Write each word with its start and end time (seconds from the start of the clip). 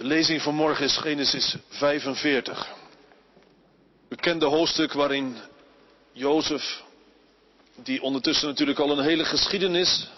De 0.00 0.06
lezing 0.06 0.42
van 0.42 0.54
morgen 0.54 0.84
is 0.84 0.96
Genesis 0.96 1.56
45. 1.68 2.68
Bekende 4.08 4.46
hoofdstuk 4.46 4.92
waarin 4.92 5.36
Jozef, 6.12 6.82
die 7.74 8.02
ondertussen 8.02 8.48
natuurlijk 8.48 8.78
al 8.78 8.90
een 8.90 9.04
hele 9.04 9.24
geschiedenis 9.24 10.08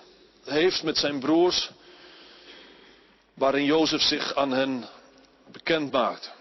heeft 0.44 0.82
met 0.82 0.96
zijn 0.98 1.18
broers, 1.20 1.70
waarin 3.34 3.64
Jozef 3.64 4.00
zich 4.00 4.34
aan 4.34 4.52
hen 4.52 4.84
bekend 5.52 5.92
maakt. 5.92 6.32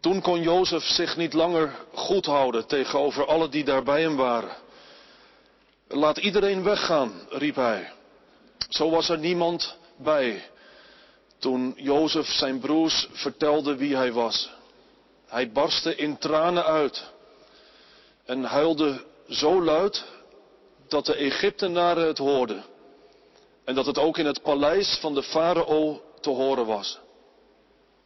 Toen 0.00 0.20
kon 0.20 0.42
Jozef 0.42 0.84
zich 0.84 1.16
niet 1.16 1.32
langer 1.32 1.74
goed 1.94 2.26
houden 2.26 2.66
tegenover 2.66 3.26
alle 3.26 3.48
die 3.48 3.64
daar 3.64 3.82
bij 3.82 4.00
hem 4.00 4.16
waren. 4.16 4.56
Laat 5.88 6.16
iedereen 6.16 6.62
weggaan, 6.62 7.12
riep 7.30 7.54
hij. 7.54 7.92
Zo 8.68 8.90
was 8.90 9.08
er 9.08 9.18
niemand 9.18 9.76
bij 9.96 10.42
toen 11.38 11.74
Jozef 11.76 12.26
zijn 12.26 12.58
broers 12.58 13.08
vertelde 13.12 13.76
wie 13.76 13.96
hij 13.96 14.12
was. 14.12 14.50
Hij 15.26 15.52
barstte 15.52 15.96
in 15.96 16.18
tranen 16.18 16.64
uit 16.64 17.04
en 18.24 18.44
huilde 18.44 19.04
zo 19.28 19.62
luid 19.62 20.04
dat 20.88 21.06
de 21.06 21.14
Egyptenaren 21.14 22.06
het 22.06 22.18
hoorden 22.18 22.64
en 23.64 23.74
dat 23.74 23.86
het 23.86 23.98
ook 23.98 24.18
in 24.18 24.26
het 24.26 24.42
paleis 24.42 24.98
van 25.00 25.14
de 25.14 25.22
farao 25.22 26.02
te 26.20 26.30
horen 26.30 26.66
was. 26.66 26.98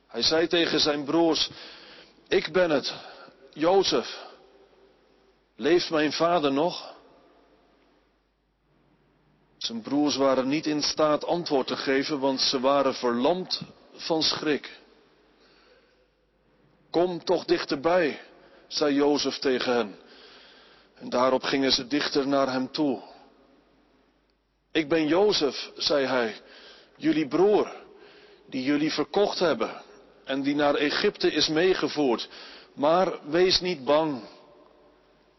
Hij 0.09 0.23
zei 0.23 0.47
tegen 0.47 0.81
zijn 0.81 1.05
broers, 1.05 1.51
ik 2.29 2.53
ben 2.53 2.71
het, 2.71 2.95
Jozef. 3.53 4.19
Leeft 5.57 5.91
mijn 5.91 6.12
vader 6.12 6.53
nog? 6.53 6.92
Zijn 9.62 9.83
broers 9.83 10.16
waren 10.16 10.48
niet 10.48 10.66
in 10.66 10.83
staat 10.83 11.25
antwoord 11.25 11.66
te 11.66 11.77
geven, 11.77 12.19
want 12.19 12.41
ze 12.41 12.61
waren 12.61 12.95
verlamd 12.95 13.61
van 13.93 14.23
schrik. 14.23 14.79
Kom 16.91 17.25
toch 17.25 17.45
dichterbij, 17.45 18.20
zei 18.67 18.95
Jozef 18.95 19.39
tegen 19.39 19.75
hen. 19.75 19.97
En 20.95 21.09
daarop 21.11 21.42
gingen 21.42 21.72
ze 21.72 21.87
dichter 21.87 22.28
naar 22.28 22.53
hem 22.53 22.70
toe. 22.70 23.03
Ik 24.72 24.89
ben 24.89 25.06
Jozef, 25.06 25.70
zei 25.77 26.06
hij, 26.06 26.41
jullie 26.97 27.28
broer, 27.28 27.72
die 28.47 28.62
jullie 28.62 28.92
verkocht 28.92 29.39
hebben 29.39 29.83
en 30.25 30.42
die 30.42 30.55
naar 30.55 30.75
Egypte 30.75 31.33
is 31.33 31.48
meegevoerd. 31.48 32.28
Maar 32.75 33.31
wees 33.31 33.61
niet 33.61 33.84
bang 33.84 34.22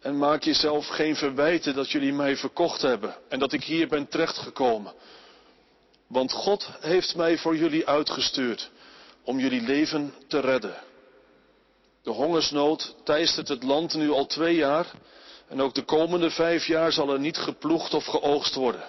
en 0.03 0.17
maak 0.17 0.43
jezelf 0.43 0.87
geen 0.87 1.15
verwijten 1.15 1.75
dat 1.75 1.91
jullie 1.91 2.13
mij 2.13 2.37
verkocht 2.37 2.81
hebben 2.81 3.15
en 3.29 3.39
dat 3.39 3.53
ik 3.53 3.63
hier 3.63 3.87
ben 3.87 4.07
terechtgekomen. 4.07 4.93
Want 6.07 6.31
God 6.31 6.69
heeft 6.79 7.15
mij 7.15 7.37
voor 7.37 7.57
jullie 7.57 7.87
uitgestuurd 7.87 8.71
om 9.23 9.39
jullie 9.39 9.61
leven 9.61 10.13
te 10.27 10.39
redden. 10.39 10.75
De 12.03 12.09
hongersnood 12.09 12.95
teistert 13.03 13.47
het 13.47 13.63
land 13.63 13.93
nu 13.93 14.11
al 14.11 14.25
twee 14.25 14.55
jaar 14.55 14.91
en 15.47 15.61
ook 15.61 15.73
de 15.73 15.83
komende 15.83 16.29
vijf 16.29 16.65
jaar 16.65 16.91
zal 16.91 17.13
er 17.13 17.19
niet 17.19 17.37
geploegd 17.37 17.93
of 17.93 18.05
geoogst 18.05 18.55
worden. 18.55 18.83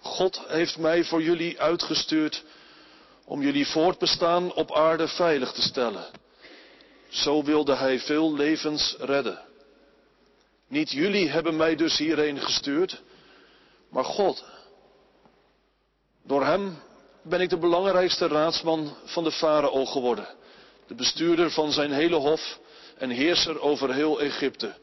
God 0.00 0.42
heeft 0.46 0.78
mij 0.78 1.04
voor 1.04 1.22
jullie 1.22 1.60
uitgestuurd 1.60 2.44
om 3.24 3.42
jullie 3.42 3.66
voortbestaan 3.66 4.52
op 4.52 4.74
aarde 4.74 5.08
veilig 5.08 5.52
te 5.52 5.62
stellen. 5.62 6.06
Zo 7.08 7.44
wilde 7.44 7.74
Hij 7.74 8.00
veel 8.00 8.34
levens 8.34 8.96
redden. 8.98 9.47
Niet 10.68 10.90
jullie 10.90 11.28
hebben 11.30 11.56
mij 11.56 11.76
dus 11.76 11.98
hierheen 11.98 12.40
gestuurd, 12.40 13.02
maar 13.90 14.04
God. 14.04 14.44
Door 16.24 16.44
Hem 16.44 16.78
ben 17.22 17.40
ik 17.40 17.50
de 17.50 17.58
belangrijkste 17.58 18.26
raadsman 18.26 18.96
van 19.04 19.24
de 19.24 19.32
farao 19.32 19.84
geworden, 19.84 20.28
de 20.86 20.94
bestuurder 20.94 21.50
van 21.50 21.72
zijn 21.72 21.92
hele 21.92 22.16
hof 22.16 22.58
en 22.98 23.10
heerser 23.10 23.60
over 23.60 23.94
heel 23.94 24.20
Egypte. 24.20 24.74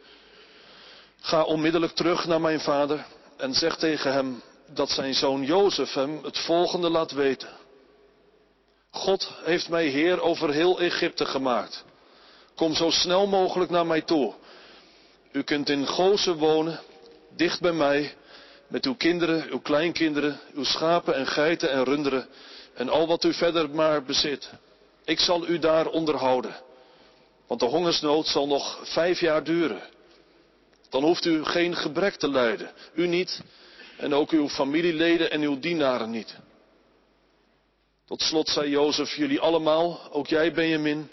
Ga 1.22 1.44
onmiddellijk 1.44 1.94
terug 1.94 2.26
naar 2.26 2.42
mijn 2.42 2.60
vader 2.60 3.06
en 3.38 3.54
zeg 3.54 3.78
tegen 3.78 4.14
hem 4.14 4.42
dat 4.74 4.90
zijn 4.90 5.14
zoon 5.14 5.44
Jozef 5.44 5.94
hem 5.94 6.24
het 6.24 6.38
volgende 6.38 6.90
laat 6.90 7.12
weten. 7.12 7.50
God 8.92 9.32
heeft 9.44 9.70
mij 9.70 9.86
heer 9.86 10.22
over 10.22 10.52
heel 10.52 10.80
Egypte 10.80 11.26
gemaakt. 11.26 11.84
Kom 12.56 12.74
zo 12.74 12.90
snel 12.90 13.28
mogelijk 13.28 13.72
naar 13.72 13.86
mij 13.86 14.02
toe. 14.02 14.34
U 15.36 15.44
kunt 15.44 15.70
in 15.70 15.88
Gozen 15.88 16.36
wonen, 16.38 16.80
dicht 17.36 17.62
bij 17.62 17.72
mij, 17.72 18.14
met 18.68 18.86
uw 18.86 18.96
kinderen, 18.96 19.50
uw 19.50 19.60
kleinkinderen, 19.60 20.40
uw 20.54 20.64
schapen 20.64 21.16
en 21.16 21.28
geiten 21.28 21.72
en 21.72 21.84
runderen 21.84 22.28
en 22.74 22.90
al 22.90 23.08
wat 23.08 23.24
u 23.24 23.34
verder 23.34 23.70
maar 23.70 24.04
bezit. 24.04 24.50
Ik 25.06 25.20
zal 25.20 25.48
u 25.48 25.60
daar 25.60 25.88
onderhouden, 25.88 26.56
want 27.48 27.60
de 27.60 27.66
hongersnood 27.66 28.28
zal 28.28 28.48
nog 28.48 28.80
vijf 28.84 29.20
jaar 29.20 29.44
duren. 29.44 29.82
Dan 30.90 31.04
hoeft 31.04 31.26
u 31.26 31.44
geen 31.44 31.76
gebrek 31.76 32.16
te 32.16 32.30
lijden, 32.30 32.72
u 32.94 33.08
niet 33.08 33.42
en 33.98 34.14
ook 34.14 34.30
uw 34.30 34.50
familieleden 34.50 35.32
en 35.32 35.42
uw 35.42 35.60
dienaren 35.60 36.10
niet. 36.10 36.36
Tot 38.06 38.22
slot 38.22 38.50
zei 38.50 38.70
Jozef, 38.70 39.16
jullie 39.16 39.40
allemaal, 39.40 40.00
ook 40.12 40.28
jij 40.28 40.54
Benjamin, 40.54 41.12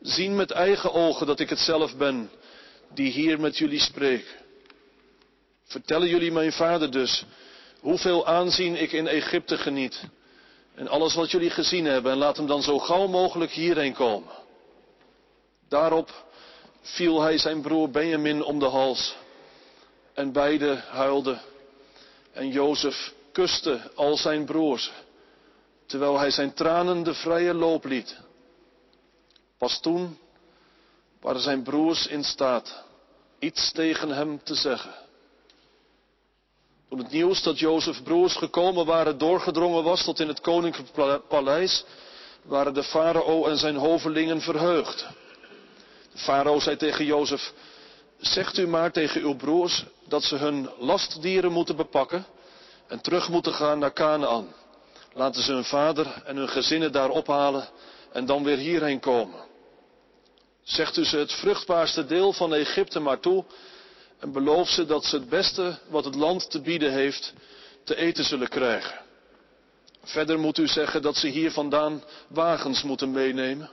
zien 0.00 0.36
met 0.36 0.50
eigen 0.50 0.92
ogen 0.92 1.26
dat 1.26 1.40
ik 1.40 1.48
het 1.48 1.58
zelf 1.58 1.96
ben 1.96 2.30
die 2.94 3.10
hier 3.10 3.40
met 3.40 3.58
jullie 3.58 3.80
spreek. 3.80 4.36
Vertellen 5.64 6.08
jullie 6.08 6.32
mijn 6.32 6.52
vader 6.52 6.90
dus 6.90 7.24
hoeveel 7.80 8.26
aanzien 8.26 8.80
ik 8.80 8.92
in 8.92 9.06
Egypte 9.06 9.58
geniet 9.58 10.02
en 10.74 10.88
alles 10.88 11.14
wat 11.14 11.30
jullie 11.30 11.50
gezien 11.50 11.84
hebben 11.84 12.12
en 12.12 12.18
laat 12.18 12.36
hem 12.36 12.46
dan 12.46 12.62
zo 12.62 12.78
gauw 12.78 13.06
mogelijk 13.06 13.50
hierheen 13.50 13.94
komen. 13.94 14.32
Daarop 15.68 16.26
viel 16.80 17.20
hij 17.20 17.38
zijn 17.38 17.60
broer 17.60 17.90
Benjamin 17.90 18.42
om 18.42 18.58
de 18.58 18.66
hals 18.66 19.16
en 20.14 20.32
beide 20.32 20.74
huilden 20.74 21.40
en 22.32 22.48
Jozef 22.50 23.12
kuste 23.32 23.90
al 23.94 24.16
zijn 24.16 24.44
broers 24.44 24.90
terwijl 25.86 26.18
hij 26.18 26.30
zijn 26.30 26.54
tranen 26.54 27.02
de 27.02 27.14
vrije 27.14 27.54
loop 27.54 27.84
liet. 27.84 28.16
Pas 29.58 29.80
toen 29.80 30.18
waren 31.20 31.40
zijn 31.40 31.62
broers 31.62 32.06
in 32.06 32.24
staat 32.24 32.84
iets 33.38 33.72
tegen 33.72 34.08
hem 34.08 34.40
te 34.42 34.54
zeggen. 34.54 34.94
Toen 36.88 36.98
het 36.98 37.10
nieuws 37.10 37.42
dat 37.42 37.58
Jozefs 37.58 38.00
broers 38.00 38.36
gekomen 38.36 38.86
waren 38.86 39.18
doorgedrongen 39.18 39.84
was 39.84 40.04
tot 40.04 40.20
in 40.20 40.28
het 40.28 40.40
koninklijke 40.40 41.22
paleis, 41.28 41.84
waren 42.42 42.74
de 42.74 42.82
farao 42.82 43.46
en 43.46 43.58
zijn 43.58 43.76
hovelingen 43.76 44.40
verheugd. 44.40 45.06
De 46.12 46.18
farao 46.18 46.60
zei 46.60 46.76
tegen 46.76 47.04
Jozef, 47.04 47.52
zegt 48.18 48.58
u 48.58 48.66
maar 48.66 48.92
tegen 48.92 49.20
uw 49.20 49.36
broers 49.36 49.84
dat 50.04 50.22
ze 50.22 50.36
hun 50.36 50.70
lastdieren 50.78 51.52
moeten 51.52 51.76
bepakken 51.76 52.26
en 52.86 53.00
terug 53.00 53.28
moeten 53.28 53.52
gaan 53.52 53.78
naar 53.78 53.92
Canaan. 53.92 54.54
Laten 55.12 55.42
ze 55.42 55.52
hun 55.52 55.64
vader 55.64 56.22
en 56.24 56.36
hun 56.36 56.48
gezinnen 56.48 56.92
daar 56.92 57.10
ophalen 57.10 57.68
en 58.12 58.26
dan 58.26 58.44
weer 58.44 58.56
hierheen 58.56 59.00
komen. 59.00 59.47
Zegt 60.68 60.96
u 60.96 61.04
ze 61.04 61.16
het 61.16 61.32
vruchtbaarste 61.32 62.06
deel 62.06 62.32
van 62.32 62.54
Egypte 62.54 63.00
maar 63.00 63.20
toe 63.20 63.44
en 64.18 64.32
beloof 64.32 64.68
ze 64.68 64.86
dat 64.86 65.04
ze 65.04 65.16
het 65.16 65.28
beste 65.28 65.78
wat 65.88 66.04
het 66.04 66.14
land 66.14 66.50
te 66.50 66.60
bieden 66.60 66.92
heeft 66.92 67.32
te 67.84 67.96
eten 67.96 68.24
zullen 68.24 68.48
krijgen. 68.48 69.00
Verder 70.02 70.38
moet 70.38 70.58
u 70.58 70.66
zeggen 70.66 71.02
dat 71.02 71.16
ze 71.16 71.28
hier 71.28 71.50
vandaan 71.50 72.02
wagens 72.28 72.82
moeten 72.82 73.10
meenemen, 73.10 73.70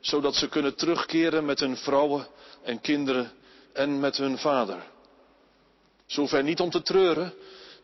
zodat 0.00 0.34
ze 0.34 0.48
kunnen 0.48 0.74
terugkeren 0.74 1.44
met 1.44 1.60
hun 1.60 1.76
vrouwen 1.76 2.26
en 2.62 2.80
kinderen 2.80 3.32
en 3.72 4.00
met 4.00 4.16
hun 4.16 4.38
vader. 4.38 4.82
Zover 6.06 6.42
niet 6.42 6.60
om 6.60 6.70
te 6.70 6.82
treuren, 6.82 7.34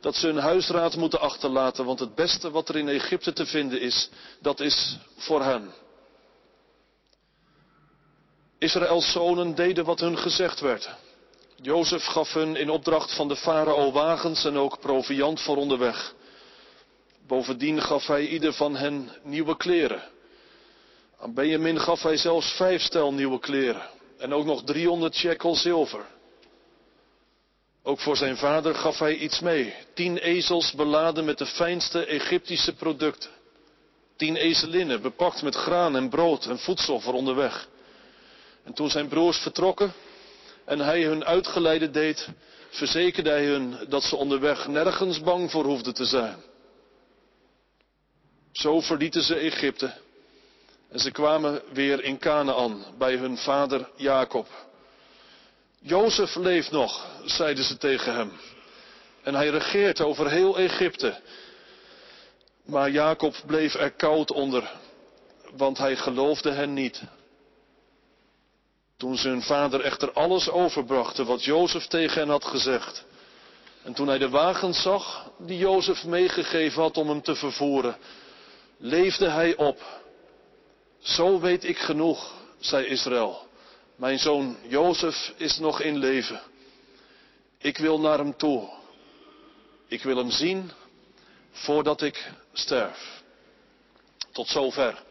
dat 0.01 0.17
ze 0.17 0.27
hun 0.27 0.39
huisraad 0.39 0.97
moeten 0.97 1.21
achterlaten, 1.21 1.85
want 1.85 1.99
het 1.99 2.15
beste 2.15 2.51
wat 2.51 2.69
er 2.69 2.77
in 2.77 2.89
Egypte 2.89 3.33
te 3.33 3.47
vinden 3.47 3.81
is, 3.81 4.09
dat 4.41 4.61
is 4.61 4.99
voor 5.17 5.43
hen. 5.43 5.73
Israëls 8.59 9.13
zonen 9.13 9.55
deden 9.55 9.85
wat 9.85 10.01
hun 10.01 10.19
gezegd 10.19 10.61
werd. 10.61 10.91
Jozef 11.57 12.05
gaf 12.05 12.33
hun 12.33 12.57
in 12.57 12.71
opdracht 12.71 13.15
van 13.15 13.29
de 13.29 13.37
farao 13.37 13.93
wagens 13.93 14.45
en 14.45 14.57
ook 14.57 14.81
proviand 14.81 15.41
voor 15.41 15.57
onderweg. 15.57 16.15
Bovendien 17.27 17.83
gaf 17.83 18.07
hij 18.07 18.27
ieder 18.27 18.53
van 18.53 18.77
hen 18.77 19.11
nieuwe 19.23 19.57
kleren. 19.57 20.03
Aan 21.21 21.35
Benjamin 21.35 21.81
gaf 21.81 22.03
hij 22.03 22.17
zelfs 22.17 22.53
vijf 22.53 22.83
stel 22.83 23.13
nieuwe 23.13 23.39
kleren 23.39 23.83
en 24.19 24.35
ook 24.35 24.45
nog 24.45 24.65
300 24.65 25.15
shekel 25.15 25.55
zilver. 25.55 26.05
Ook 27.83 28.01
voor 28.01 28.17
zijn 28.17 28.37
vader 28.37 28.75
gaf 28.75 28.99
hij 28.99 29.15
iets 29.15 29.41
mee. 29.41 29.75
Tien 29.95 30.17
ezels 30.17 30.73
beladen 30.73 31.25
met 31.25 31.39
de 31.39 31.47
fijnste 31.47 32.07
Egyptische 32.07 32.75
producten. 32.75 33.31
Tien 34.17 34.37
ezelinnen 34.37 35.03
bepakt 35.03 35.43
met 35.43 35.55
graan 35.55 35.97
en 35.97 36.09
brood 36.09 36.47
en 36.47 36.59
voedsel 36.59 37.01
voor 37.01 37.15
onderweg. 37.15 37.69
En 38.65 38.73
toen 38.73 38.91
zijn 38.91 39.09
broers 39.09 39.39
vertrokken 39.39 39.93
en 40.65 40.79
hij 40.79 41.03
hun 41.03 41.25
uitgeleide 41.25 41.91
deed, 41.91 42.29
verzekerde 42.71 43.31
hij 43.31 43.45
hun 43.45 43.77
dat 43.89 44.03
ze 44.03 44.17
onderweg 44.17 44.69
nergens 44.69 45.21
bang 45.21 45.51
voor 45.51 45.65
hoefden 45.65 45.95
te 45.95 46.05
zijn. 46.05 46.37
Zo 48.53 48.81
verlieten 48.81 49.23
ze 49.23 49.35
Egypte 49.35 49.93
en 50.89 50.99
ze 50.99 51.11
kwamen 51.11 51.63
weer 51.73 52.05
in 52.05 52.19
Canaan 52.19 52.85
bij 52.99 53.17
hun 53.17 53.39
vader 53.39 53.89
Jacob. 53.97 54.47
Jozef 55.81 56.35
leeft 56.35 56.71
nog, 56.71 57.07
zeiden 57.25 57.65
ze 57.65 57.77
tegen 57.77 58.15
hem. 58.15 58.33
En 59.23 59.35
hij 59.35 59.49
regeert 59.49 60.01
over 60.01 60.31
heel 60.31 60.59
Egypte. 60.59 61.21
Maar 62.65 62.91
Jacob 62.91 63.35
bleef 63.47 63.75
er 63.75 63.91
koud 63.91 64.31
onder, 64.31 64.71
want 65.57 65.79
hij 65.79 65.97
geloofde 65.97 66.51
hen 66.51 66.73
niet. 66.73 67.03
Toen 69.05 69.17
zijn 69.17 69.43
vader 69.43 69.81
echter 69.81 70.13
alles 70.13 70.51
overbrachten 70.51 71.27
wat 71.27 71.45
Jozef 71.45 71.87
tegen 71.87 72.21
hen 72.21 72.29
had 72.29 72.45
gezegd. 72.45 73.05
En 73.83 73.95
toen 73.95 74.09
hij 74.09 74.19
de 74.19 74.29
wagens 74.29 74.83
zag 74.83 75.31
die 75.39 75.59
Jozef 75.59 76.05
meegegeven 76.05 76.83
had 76.83 76.97
om 76.97 77.09
hem 77.09 77.23
te 77.23 77.35
vervoeren, 77.35 77.97
leefde 78.79 79.29
hij 79.29 79.57
op. 79.57 79.81
Zo 80.99 81.41
weet 81.41 81.65
ik 81.65 81.79
genoeg, 81.79 82.33
zei 82.59 82.87
Israël. 82.87 83.47
Mijn 83.97 84.19
zoon 84.19 84.57
Jozef 84.69 85.33
is 85.37 85.59
nog 85.59 85.81
in 85.81 85.97
leven. 85.97 86.41
Ik 87.59 87.79
wil 87.79 88.01
naar 88.01 88.19
hem 88.19 88.37
toe. 88.37 88.69
Ik 89.87 90.03
wil 90.03 90.17
hem 90.17 90.31
zien 90.31 90.71
voordat 91.51 92.03
ik 92.03 92.31
sterf. 92.53 93.23
Tot 94.33 94.49
zover 94.49 95.03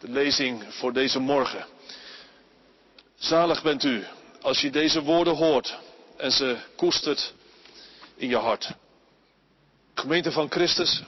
de 0.00 0.08
lezing 0.08 0.64
voor 0.68 0.92
deze 0.92 1.18
morgen. 1.18 1.71
Zalig 3.22 3.62
bent 3.62 3.84
u 3.84 4.04
als 4.40 4.60
je 4.60 4.70
deze 4.70 5.02
woorden 5.02 5.36
hoort 5.36 5.78
en 6.16 6.32
ze 6.32 6.56
koestert 6.76 7.34
in 8.16 8.28
je 8.28 8.36
hart. 8.36 8.72
Gemeente 9.94 10.32
van 10.32 10.50
Christus, 10.50 11.02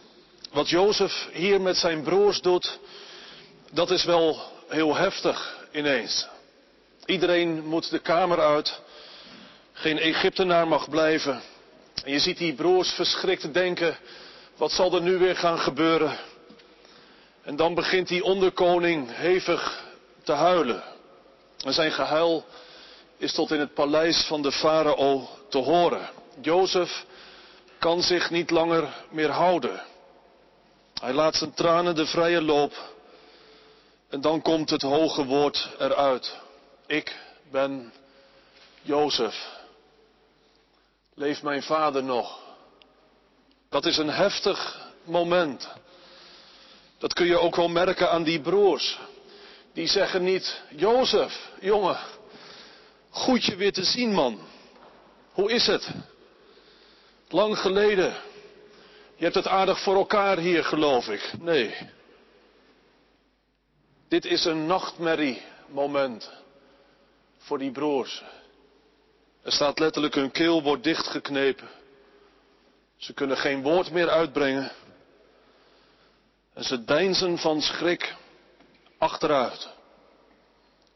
wat 0.53 0.69
Jozef 0.69 1.29
hier 1.33 1.61
met 1.61 1.77
zijn 1.77 2.03
broers 2.03 2.41
doet, 2.41 2.79
dat 3.71 3.91
is 3.91 4.05
wel 4.05 4.43
heel 4.69 4.95
heftig 4.95 5.67
ineens. 5.73 6.27
Iedereen 7.07 7.65
moet 7.67 7.91
de 7.91 7.99
kamer 7.99 8.41
uit. 8.41 8.81
Geen 9.73 9.99
Egyptenaar 9.99 10.69
mag 10.69 10.89
blijven. 10.89 11.43
En 12.05 12.13
je 12.13 12.19
ziet 12.19 12.39
die 12.39 12.55
broers 12.55 12.91
verschrikt 12.91 13.55
denken, 13.55 13.99
wat 14.57 14.73
zal 14.73 14.95
er 14.95 15.03
nu 15.03 15.19
weer 15.19 15.37
gaan 15.37 15.59
gebeuren? 15.59 16.19
En 17.43 17.57
dan 17.57 17.75
begint 17.75 18.09
die 18.09 18.25
onderkoning 18.25 19.17
hevig 19.17 19.85
te 20.23 20.33
huilen. 20.33 20.94
En 21.65 21.73
zijn 21.73 21.93
gehuil 21.93 22.45
is 23.17 23.33
tot 23.33 23.51
in 23.51 23.61
het 23.61 23.75
paleis 23.75 24.25
van 24.27 24.43
de 24.43 24.53
farao 24.53 25.29
te 25.49 25.59
horen. 25.59 26.11
Jozef 26.41 27.05
kan 27.79 28.03
zich 28.03 28.31
niet 28.31 28.51
langer 28.51 29.05
meer 29.11 29.31
houden. 29.31 29.83
Hij 31.01 31.13
laat 31.13 31.35
zijn 31.35 31.55
tranen 31.55 31.95
de 31.95 32.07
vrije 32.07 32.43
loop. 32.43 32.93
En 34.09 34.21
dan 34.21 34.43
komt 34.43 34.71
het 34.71 34.83
hoge 34.83 35.25
woord 35.25 35.69
eruit. 35.79 36.41
Ik 36.87 37.17
ben 37.51 37.93
Jozef. 38.83 39.49
Leeft 41.15 41.43
mijn 41.43 41.63
vader 41.63 42.03
nog? 42.03 42.39
Dat 43.69 43.87
is 43.87 43.97
een 43.97 44.11
heftig 44.11 44.89
moment. 45.05 45.69
Dat 46.99 47.13
kun 47.13 47.27
je 47.27 47.39
ook 47.39 47.57
wel 47.57 47.69
merken 47.69 48.11
aan 48.11 48.23
die 48.23 48.41
broers. 48.41 48.99
Die 49.75 49.87
zeggen 49.87 50.25
niet, 50.25 50.63
Jozef, 50.71 51.51
jongen, 51.61 51.99
goed 53.11 53.45
je 53.45 53.57
weer 53.57 53.73
te 53.73 53.85
zien 53.85 54.13
man. 54.13 54.39
Hoe 55.33 55.53
is 55.53 55.67
het? 55.67 55.91
Lang 57.29 57.59
geleden. 57.59 58.15
Je 59.17 59.25
hebt 59.25 59.35
het 59.35 59.47
aardig 59.47 59.81
voor 59.81 59.95
elkaar 59.95 60.39
hier, 60.39 60.65
geloof 60.65 61.09
ik. 61.09 61.33
Nee. 61.41 61.75
Dit 64.09 64.25
is 64.25 64.45
een 64.45 64.67
nachtmerriemoment 64.67 66.31
voor 67.39 67.59
die 67.59 67.73
broers. 67.73 68.23
Er 69.43 69.53
staat 69.53 69.79
letterlijk 69.79 70.15
hun 70.15 70.31
keel 70.31 70.63
wordt 70.63 70.85
dichtgeknepen. 70.85 71.69
Ze 72.97 73.13
kunnen 73.13 73.37
geen 73.37 73.63
woord 73.63 73.91
meer 73.91 74.09
uitbrengen. 74.09 74.73
En 76.53 76.65
ze 76.65 76.85
deinzen 76.85 77.39
van 77.39 77.61
schrik 77.61 78.15
achteruit. 79.05 79.69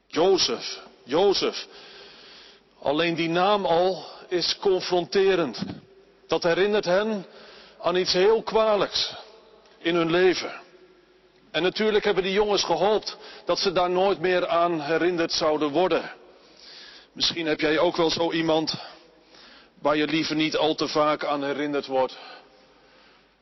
Jozef, 0.06 0.80
Jozef. 1.04 1.66
Alleen 2.82 3.14
die 3.14 3.28
naam 3.28 3.66
al 3.66 4.04
is 4.28 4.56
confronterend. 4.58 5.58
Dat 6.26 6.42
herinnert 6.42 6.84
hen 6.84 7.26
aan 7.80 7.96
iets 7.96 8.12
heel 8.12 8.42
kwalijks 8.42 9.14
in 9.78 9.94
hun 9.94 10.10
leven. 10.10 10.52
En 11.50 11.62
natuurlijk 11.62 12.04
hebben 12.04 12.22
die 12.22 12.32
jongens 12.32 12.64
gehoopt 12.64 13.16
dat 13.44 13.58
ze 13.58 13.72
daar 13.72 13.90
nooit 13.90 14.20
meer 14.20 14.48
aan 14.48 14.80
herinnerd 14.80 15.32
zouden 15.32 15.70
worden. 15.70 16.12
Misschien 17.12 17.46
heb 17.46 17.60
jij 17.60 17.78
ook 17.78 17.96
wel 17.96 18.10
zo 18.10 18.32
iemand 18.32 18.74
waar 19.80 19.96
je 19.96 20.06
liever 20.06 20.36
niet 20.36 20.56
al 20.56 20.74
te 20.74 20.88
vaak 20.88 21.24
aan 21.24 21.44
herinnerd 21.44 21.86
wordt. 21.86 22.16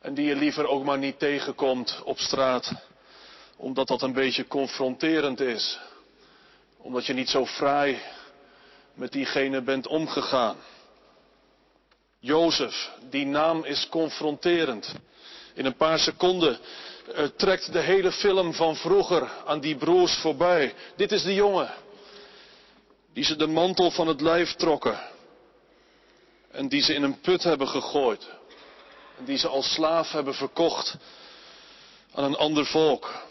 En 0.01 0.13
die 0.13 0.25
je 0.25 0.35
liever 0.35 0.67
ook 0.67 0.83
maar 0.83 0.97
niet 0.97 1.19
tegenkomt 1.19 2.01
op 2.03 2.19
straat. 2.19 2.86
Omdat 3.57 3.87
dat 3.87 4.01
een 4.01 4.13
beetje 4.13 4.47
confronterend 4.47 5.39
is. 5.39 5.79
Omdat 6.77 7.05
je 7.05 7.13
niet 7.13 7.29
zo 7.29 7.45
fraai 7.45 7.99
met 8.93 9.11
diegene 9.11 9.61
bent 9.61 9.87
omgegaan. 9.87 10.55
Jozef, 12.19 12.91
die 13.09 13.25
naam 13.25 13.63
is 13.63 13.89
confronterend. 13.89 14.93
In 15.53 15.65
een 15.65 15.75
paar 15.75 15.99
seconden 15.99 16.57
uh, 17.07 17.23
trekt 17.35 17.73
de 17.73 17.79
hele 17.79 18.11
film 18.11 18.53
van 18.53 18.75
vroeger 18.75 19.31
aan 19.45 19.59
die 19.59 19.75
broers 19.75 20.15
voorbij. 20.15 20.73
Dit 20.95 21.11
is 21.11 21.23
de 21.23 21.33
jongen 21.33 21.73
die 23.13 23.23
ze 23.23 23.35
de 23.35 23.47
mantel 23.47 23.91
van 23.91 24.07
het 24.07 24.21
lijf 24.21 24.53
trokken 24.53 24.99
en 26.51 26.67
die 26.67 26.81
ze 26.81 26.93
in 26.93 27.03
een 27.03 27.19
put 27.19 27.43
hebben 27.43 27.67
gegooid 27.67 28.29
en 29.17 29.25
die 29.25 29.37
ze 29.37 29.47
als 29.47 29.73
slaaf 29.73 30.11
hebben 30.11 30.33
verkocht 30.33 30.95
aan 32.13 32.23
een 32.23 32.35
ander 32.35 32.65
volk. 32.65 33.25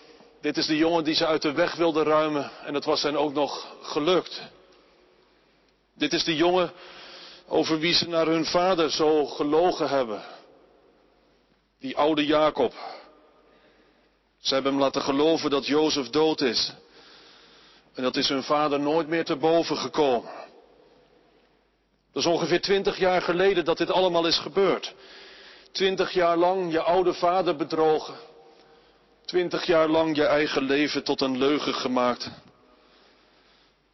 Dit 0.46 0.56
is 0.56 0.66
de 0.66 0.76
jongen 0.76 1.04
die 1.04 1.14
ze 1.14 1.26
uit 1.26 1.42
de 1.42 1.52
weg 1.52 1.74
wilden 1.74 2.04
ruimen 2.04 2.50
en 2.64 2.74
het 2.74 2.84
was 2.84 3.02
hen 3.02 3.16
ook 3.16 3.32
nog 3.32 3.76
gelukt. 3.82 4.42
Dit 5.94 6.12
is 6.12 6.24
de 6.24 6.36
jongen 6.36 6.72
over 7.46 7.78
wie 7.78 7.94
ze 7.94 8.08
naar 8.08 8.26
hun 8.26 8.44
vader 8.44 8.90
zo 8.90 9.26
gelogen 9.26 9.88
hebben. 9.88 10.22
Die 11.80 11.96
oude 11.96 12.26
Jacob. 12.26 12.72
Ze 14.38 14.54
hebben 14.54 14.72
hem 14.72 14.80
laten 14.80 15.02
geloven 15.02 15.50
dat 15.50 15.66
Jozef 15.66 16.10
dood 16.10 16.40
is. 16.40 16.72
En 17.94 18.02
dat 18.02 18.16
is 18.16 18.28
hun 18.28 18.42
vader 18.42 18.80
nooit 18.80 19.08
meer 19.08 19.24
te 19.24 19.36
boven 19.36 19.76
gekomen. 19.76 20.32
Dat 22.12 22.22
is 22.22 22.26
ongeveer 22.26 22.60
twintig 22.60 22.98
jaar 22.98 23.22
geleden 23.22 23.64
dat 23.64 23.78
dit 23.78 23.90
allemaal 23.90 24.26
is 24.26 24.38
gebeurd. 24.38 24.94
Twintig 25.72 26.12
jaar 26.12 26.36
lang 26.36 26.72
je 26.72 26.80
oude 26.80 27.14
vader 27.14 27.56
bedrogen. 27.56 28.34
Twintig 29.26 29.66
jaar 29.66 29.88
lang 29.88 30.16
je 30.16 30.24
eigen 30.24 30.62
leven 30.62 31.04
tot 31.04 31.20
een 31.20 31.38
leugen 31.38 31.74
gemaakt. 31.74 32.30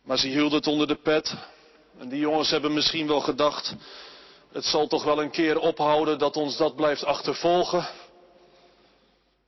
Maar 0.02 0.18
ze 0.18 0.28
hielden 0.28 0.58
het 0.58 0.66
onder 0.66 0.86
de 0.86 0.94
pet. 0.94 1.34
En 1.98 2.08
die 2.08 2.20
jongens 2.20 2.50
hebben 2.50 2.74
misschien 2.74 3.06
wel 3.06 3.20
gedacht, 3.20 3.74
het 4.52 4.64
zal 4.64 4.86
toch 4.86 5.04
wel 5.04 5.22
een 5.22 5.30
keer 5.30 5.58
ophouden 5.58 6.18
dat 6.18 6.36
ons 6.36 6.56
dat 6.56 6.76
blijft 6.76 7.04
achtervolgen. 7.04 7.88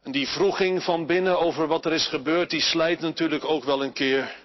En 0.03 0.13
die 0.13 0.29
vroeging 0.29 0.83
van 0.83 1.07
binnen 1.07 1.39
over 1.39 1.67
wat 1.67 1.85
er 1.85 1.93
is 1.93 2.07
gebeurd, 2.07 2.51
die 2.51 2.63
slijt 2.63 3.01
natuurlijk 3.01 3.45
ook 3.45 3.65
wel 3.65 3.83
een 3.83 3.93
keer. 3.93 4.37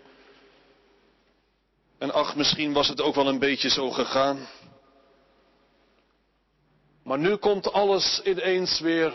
En 1.98 2.13
ach, 2.13 2.36
misschien 2.36 2.74
was 2.74 2.88
het 2.88 3.01
ook 3.01 3.15
wel 3.15 3.27
een 3.27 3.39
beetje 3.39 3.69
zo 3.69 3.91
gegaan. 3.91 4.48
Maar 7.03 7.19
nu 7.19 7.36
komt 7.36 7.72
alles 7.72 8.22
ineens 8.24 8.79
weer 8.79 9.13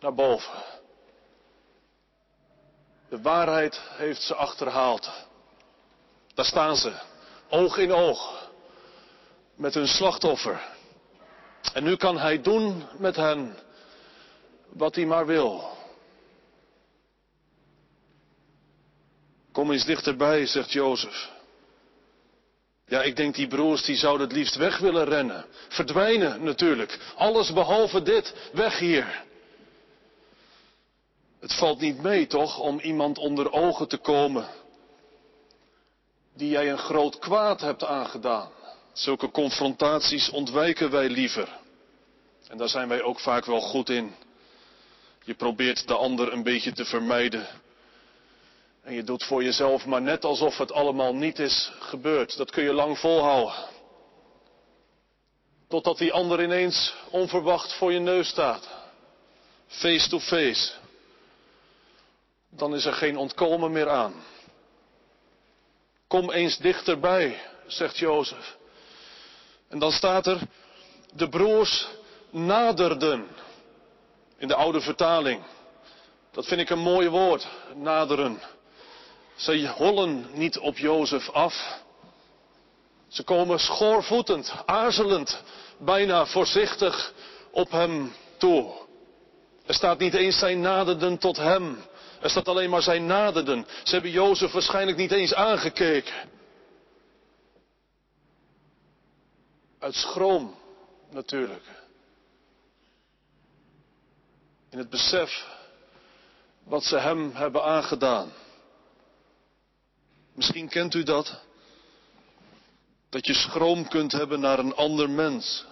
naar 0.00 0.14
boven. 0.14 0.73
De 3.14 3.22
waarheid 3.22 3.80
heeft 3.96 4.22
ze 4.22 4.34
achterhaald. 4.34 5.10
Daar 6.34 6.44
staan 6.44 6.76
ze, 6.76 6.92
oog 7.48 7.76
in 7.78 7.92
oog, 7.92 8.50
met 9.56 9.74
hun 9.74 9.86
slachtoffer. 9.88 10.60
En 11.72 11.84
nu 11.84 11.96
kan 11.96 12.18
hij 12.18 12.42
doen 12.42 12.84
met 12.98 13.16
hen 13.16 13.56
wat 14.68 14.94
hij 14.94 15.06
maar 15.06 15.26
wil. 15.26 15.76
Kom 19.52 19.72
eens 19.72 19.84
dichterbij, 19.84 20.46
zegt 20.46 20.72
Jozef. 20.72 21.30
Ja, 22.86 23.02
ik 23.02 23.16
denk 23.16 23.34
die 23.34 23.48
broers 23.48 23.82
die 23.82 23.96
zouden 23.96 24.26
het 24.26 24.36
liefst 24.36 24.54
weg 24.56 24.78
willen 24.78 25.04
rennen. 25.04 25.46
Verdwijnen 25.68 26.44
natuurlijk. 26.44 26.98
Alles 27.16 27.52
behalve 27.52 28.02
dit. 28.02 28.34
Weg 28.52 28.78
hier. 28.78 29.24
Het 31.44 31.54
valt 31.54 31.80
niet 31.80 32.02
mee 32.02 32.26
toch 32.26 32.58
om 32.58 32.78
iemand 32.80 33.18
onder 33.18 33.52
ogen 33.52 33.88
te 33.88 33.96
komen 33.96 34.46
die 36.34 36.48
jij 36.48 36.70
een 36.70 36.78
groot 36.78 37.18
kwaad 37.18 37.60
hebt 37.60 37.84
aangedaan. 37.84 38.50
Zulke 38.92 39.30
confrontaties 39.30 40.30
ontwijken 40.30 40.90
wij 40.90 41.08
liever. 41.08 41.48
En 42.48 42.56
daar 42.58 42.68
zijn 42.68 42.88
wij 42.88 43.02
ook 43.02 43.20
vaak 43.20 43.44
wel 43.44 43.60
goed 43.60 43.88
in. 43.90 44.14
Je 45.24 45.34
probeert 45.34 45.88
de 45.88 45.94
ander 45.94 46.32
een 46.32 46.42
beetje 46.42 46.72
te 46.72 46.84
vermijden. 46.84 47.46
En 48.82 48.94
je 48.94 49.02
doet 49.02 49.24
voor 49.24 49.44
jezelf 49.44 49.86
maar 49.86 50.02
net 50.02 50.24
alsof 50.24 50.58
het 50.58 50.72
allemaal 50.72 51.14
niet 51.14 51.38
is 51.38 51.72
gebeurd. 51.78 52.36
Dat 52.36 52.50
kun 52.50 52.64
je 52.64 52.72
lang 52.72 52.98
volhouden. 52.98 53.54
Totdat 55.68 55.98
die 55.98 56.12
ander 56.12 56.42
ineens 56.42 56.94
onverwacht 57.10 57.72
voor 57.72 57.92
je 57.92 58.00
neus 58.00 58.28
staat. 58.28 58.68
Face 59.66 60.08
to 60.08 60.20
face. 60.20 60.82
Dan 62.56 62.74
is 62.74 62.84
er 62.84 62.92
geen 62.92 63.16
ontkomen 63.16 63.72
meer 63.72 63.88
aan. 63.88 64.14
Kom 66.08 66.30
eens 66.30 66.58
dichterbij, 66.58 67.40
zegt 67.66 67.98
Jozef. 67.98 68.56
En 69.68 69.78
dan 69.78 69.92
staat 69.92 70.26
er, 70.26 70.38
de 71.14 71.28
broers 71.28 71.88
naderden. 72.30 73.26
In 74.36 74.48
de 74.48 74.54
oude 74.54 74.80
vertaling. 74.80 75.42
Dat 76.30 76.46
vind 76.46 76.60
ik 76.60 76.70
een 76.70 76.78
mooi 76.78 77.08
woord, 77.08 77.46
naderen. 77.74 78.40
Ze 79.34 79.68
hollen 79.68 80.26
niet 80.32 80.58
op 80.58 80.78
Jozef 80.78 81.30
af. 81.30 81.82
Ze 83.08 83.22
komen 83.22 83.58
schoorvoetend, 83.58 84.52
aarzelend, 84.66 85.42
bijna 85.78 86.26
voorzichtig 86.26 87.12
op 87.50 87.70
hem 87.70 88.12
toe. 88.36 88.72
Er 89.66 89.74
staat 89.74 89.98
niet 89.98 90.14
eens 90.14 90.38
zij 90.38 90.54
naderden 90.54 91.18
tot 91.18 91.36
hem. 91.36 91.78
Er 92.24 92.30
staat 92.30 92.48
alleen 92.48 92.70
maar 92.70 92.82
zij 92.82 92.98
naderden. 92.98 93.66
Ze 93.82 93.92
hebben 93.92 94.10
Jozef 94.10 94.52
waarschijnlijk 94.52 94.96
niet 94.96 95.12
eens 95.12 95.34
aangekeken. 95.34 96.14
Uit 99.78 99.94
schroom 99.94 100.54
natuurlijk. 101.10 101.62
In 104.70 104.78
het 104.78 104.90
besef 104.90 105.46
wat 106.62 106.84
ze 106.84 106.98
hem 106.98 107.30
hebben 107.34 107.64
aangedaan. 107.64 108.32
Misschien 110.32 110.68
kent 110.68 110.94
u 110.94 111.02
dat. 111.02 111.42
Dat 113.08 113.26
je 113.26 113.34
schroom 113.34 113.88
kunt 113.88 114.12
hebben 114.12 114.40
naar 114.40 114.58
een 114.58 114.74
ander 114.74 115.10
mens. 115.10 115.64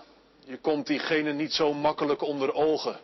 Je 0.44 0.58
komt 0.58 0.86
diegene 0.86 1.32
niet 1.32 1.52
zo 1.52 1.72
makkelijk 1.72 2.22
onder 2.22 2.54
ogen. 2.54 3.00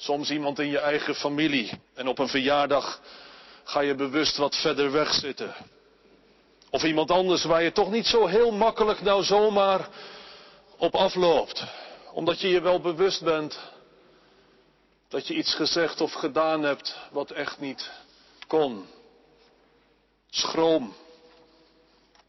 Soms 0.00 0.30
iemand 0.30 0.58
in 0.58 0.68
je 0.68 0.78
eigen 0.78 1.14
familie. 1.14 1.70
En 1.94 2.08
op 2.08 2.18
een 2.18 2.28
verjaardag 2.28 3.00
ga 3.64 3.80
je 3.80 3.94
bewust 3.94 4.36
wat 4.36 4.56
verder 4.56 4.92
weg 4.92 5.12
zitten. 5.14 5.54
Of 6.70 6.82
iemand 6.82 7.10
anders 7.10 7.44
waar 7.44 7.62
je 7.62 7.72
toch 7.72 7.90
niet 7.90 8.06
zo 8.06 8.26
heel 8.26 8.50
makkelijk 8.50 9.00
nou 9.00 9.24
zomaar 9.24 9.88
op 10.76 10.94
afloopt. 10.94 11.64
Omdat 12.12 12.40
je 12.40 12.48
je 12.48 12.60
wel 12.60 12.80
bewust 12.80 13.24
bent 13.24 13.58
dat 15.08 15.26
je 15.26 15.34
iets 15.34 15.54
gezegd 15.54 16.00
of 16.00 16.12
gedaan 16.12 16.62
hebt 16.62 16.96
wat 17.10 17.30
echt 17.30 17.60
niet 17.60 17.90
kon. 18.46 18.86
Schroom 20.30 20.94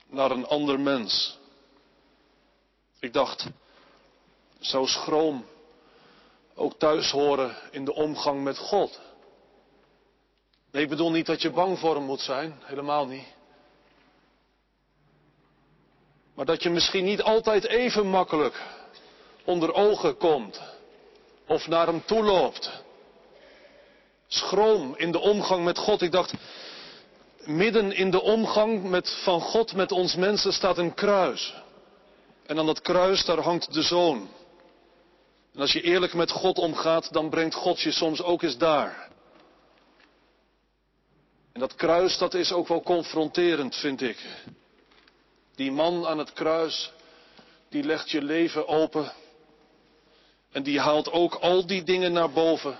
naar 0.08 0.32
een 0.32 0.48
ander 0.48 0.80
mens. 0.80 1.38
Ik 3.00 3.14
dacht, 3.14 3.46
zou 4.60 4.88
schroom 4.88 5.46
ook 6.60 6.74
thuis 6.78 7.12
horen 7.12 7.56
in 7.72 7.86
de 7.86 7.94
omgang 7.94 8.44
met 8.44 8.58
God? 8.58 9.00
Nee, 10.72 10.84
ik 10.84 10.90
bedoel 10.90 11.12
niet 11.12 11.26
dat 11.26 11.42
je 11.42 11.50
bang 11.50 11.80
voor 11.80 11.96
hem 11.96 12.04
moet 12.04 12.22
zijn, 12.22 12.60
helemaal 12.64 13.08
niet. 13.08 13.28
Maar 16.36 16.46
dat 16.46 16.64
je 16.64 16.70
misschien 16.70 17.04
niet 17.04 17.22
altijd 17.22 17.68
even 17.68 18.08
makkelijk 18.08 18.62
onder 19.44 19.74
ogen 19.74 20.18
komt 20.18 20.62
of 21.48 21.68
naar 21.68 21.88
hem 21.88 22.06
toe 22.06 22.24
loopt. 22.24 22.72
Schroom 24.28 24.96
in 24.98 25.12
de 25.12 25.20
omgang 25.20 25.64
met 25.64 25.78
God. 25.78 26.02
Ik 26.02 26.12
dacht, 26.12 26.34
midden 27.44 27.92
in 27.92 28.12
de 28.12 28.22
omgang 28.22 28.84
met, 28.90 29.22
van 29.24 29.42
God 29.42 29.74
met 29.74 29.92
ons 29.92 30.16
mensen 30.16 30.54
staat 30.54 30.78
een 30.78 30.94
kruis. 30.94 31.54
En 32.46 32.60
aan 32.60 32.66
dat 32.66 32.82
kruis, 32.82 33.26
daar 33.26 33.40
hangt 33.40 33.74
de 33.74 33.82
zoon. 33.82 34.30
En 35.60 35.66
als 35.66 35.74
je 35.74 35.82
eerlijk 35.82 36.14
met 36.14 36.32
God 36.32 36.58
omgaat, 36.58 37.14
dan 37.14 37.30
brengt 37.30 37.56
God 37.56 37.82
je 37.82 37.92
soms 37.92 38.22
ook 38.22 38.42
eens 38.42 38.58
daar. 38.58 39.10
En 41.54 41.60
dat 41.60 41.76
kruis, 41.76 42.18
dat 42.18 42.34
is 42.34 42.52
ook 42.52 42.68
wel 42.68 42.82
confronterend, 42.82 43.76
vind 43.76 44.02
ik. 44.02 44.18
Die 45.56 45.72
man 45.72 46.08
aan 46.08 46.18
het 46.18 46.34
kruis, 46.34 46.92
die 47.70 47.84
legt 47.84 48.12
je 48.12 48.22
leven 48.22 48.68
open. 48.68 49.12
En 50.52 50.64
die 50.64 50.80
haalt 50.80 51.12
ook 51.12 51.36
al 51.36 51.66
die 51.66 51.84
dingen 51.84 52.12
naar 52.12 52.32
boven, 52.32 52.80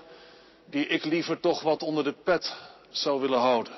die 0.66 0.86
ik 0.86 1.04
liever 1.04 1.40
toch 1.40 1.62
wat 1.62 1.82
onder 1.82 2.04
de 2.04 2.14
pet 2.24 2.56
zou 2.90 3.20
willen 3.20 3.40
houden. 3.40 3.74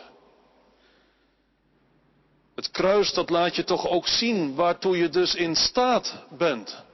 Het 2.54 2.70
kruis, 2.70 3.12
dat 3.12 3.30
laat 3.30 3.56
je 3.56 3.64
toch 3.64 3.88
ook 3.88 4.06
zien 4.06 4.54
waartoe 4.54 4.96
je 4.96 5.08
dus 5.08 5.34
in 5.34 5.56
staat 5.56 6.24
bent. 6.30 6.90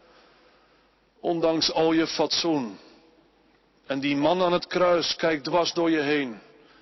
Ondanks 1.20 1.72
al 1.72 1.92
je 1.92 2.06
fatsoen. 2.06 2.78
En 3.86 4.00
die 4.00 4.16
man 4.16 4.42
aan 4.42 4.52
het 4.52 4.66
kruis 4.66 5.16
kijkt 5.16 5.44
dwars 5.44 5.72
door 5.72 5.90
je 5.90 6.00
heen. 6.00 6.40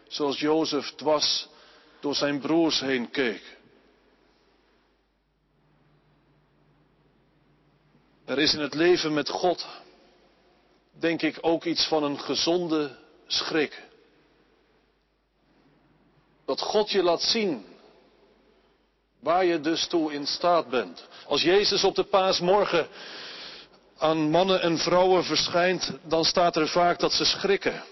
Zoals 0.09 0.39
Jozef 0.39 0.91
dwars 0.91 1.49
door 2.01 2.15
zijn 2.15 2.41
broers 2.41 2.81
heen 2.81 3.11
keek. 3.11 3.57
Er 8.25 8.39
is 8.39 8.55
in 8.55 8.61
het 8.61 8.75
leven 8.75 9.15
met 9.15 9.29
God, 9.29 9.67
denk 10.93 11.23
ik, 11.23 11.39
ook 11.41 11.65
iets 11.65 11.87
van 11.87 12.03
een 12.03 12.21
gezonde 12.21 12.97
schrik. 13.27 13.83
Dat 16.45 16.61
God 16.61 16.91
je 16.91 17.03
laat 17.03 17.23
zien 17.23 17.67
waar 19.21 19.45
je 19.45 19.61
dus 19.61 19.87
toe 19.87 20.13
in 20.13 20.27
staat 20.27 20.69
bent. 20.69 21.09
Als 21.27 21.43
Jezus 21.43 21.85
op 21.85 21.95
de 21.95 22.05
paasmorgen 22.05 22.89
aan 23.99 24.31
mannen 24.31 24.63
en 24.63 24.79
vrouwen 24.79 25.25
verschijnt, 25.25 25.93
dan 26.03 26.25
staat 26.25 26.57
er 26.57 26.69
vaak 26.69 26.99
dat 26.99 27.13
ze 27.13 27.25
schrikken. 27.25 27.83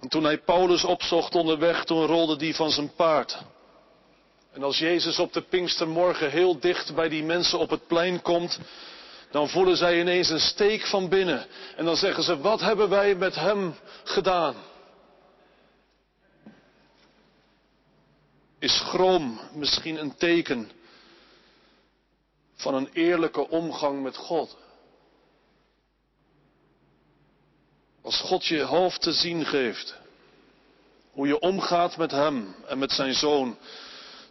En 0.00 0.08
toen 0.08 0.24
hij 0.24 0.38
Paulus 0.38 0.84
opzocht 0.84 1.34
onderweg, 1.34 1.84
toen 1.84 2.06
rolde 2.06 2.36
die 2.36 2.54
van 2.54 2.70
zijn 2.70 2.94
paard. 2.94 3.38
En 4.52 4.62
als 4.62 4.78
Jezus 4.78 5.18
op 5.18 5.32
de 5.32 5.40
Pinkstermorgen 5.40 6.30
heel 6.30 6.58
dicht 6.58 6.94
bij 6.94 7.08
die 7.08 7.24
mensen 7.24 7.58
op 7.58 7.70
het 7.70 7.86
plein 7.86 8.22
komt, 8.22 8.58
dan 9.30 9.48
voelen 9.48 9.76
zij 9.76 10.00
ineens 10.00 10.28
een 10.28 10.40
steek 10.40 10.86
van 10.86 11.08
binnen. 11.08 11.46
En 11.76 11.84
dan 11.84 11.96
zeggen 11.96 12.22
ze, 12.22 12.40
wat 12.40 12.60
hebben 12.60 12.88
wij 12.88 13.14
met 13.14 13.34
hem 13.34 13.74
gedaan? 14.04 14.54
Is 18.58 18.76
schroom 18.76 19.40
misschien 19.54 20.00
een 20.00 20.16
teken 20.16 20.70
van 22.54 22.74
een 22.74 22.88
eerlijke 22.92 23.48
omgang 23.48 24.02
met 24.02 24.16
God? 24.16 24.56
Als 28.02 28.20
God 28.20 28.46
je 28.46 28.62
hoofd 28.62 29.02
te 29.02 29.12
zien 29.12 29.44
geeft, 29.44 29.96
hoe 31.12 31.26
je 31.26 31.38
omgaat 31.38 31.96
met 31.96 32.10
Hem 32.10 32.54
en 32.66 32.78
met 32.78 32.92
Zijn 32.92 33.14
Zoon, 33.14 33.58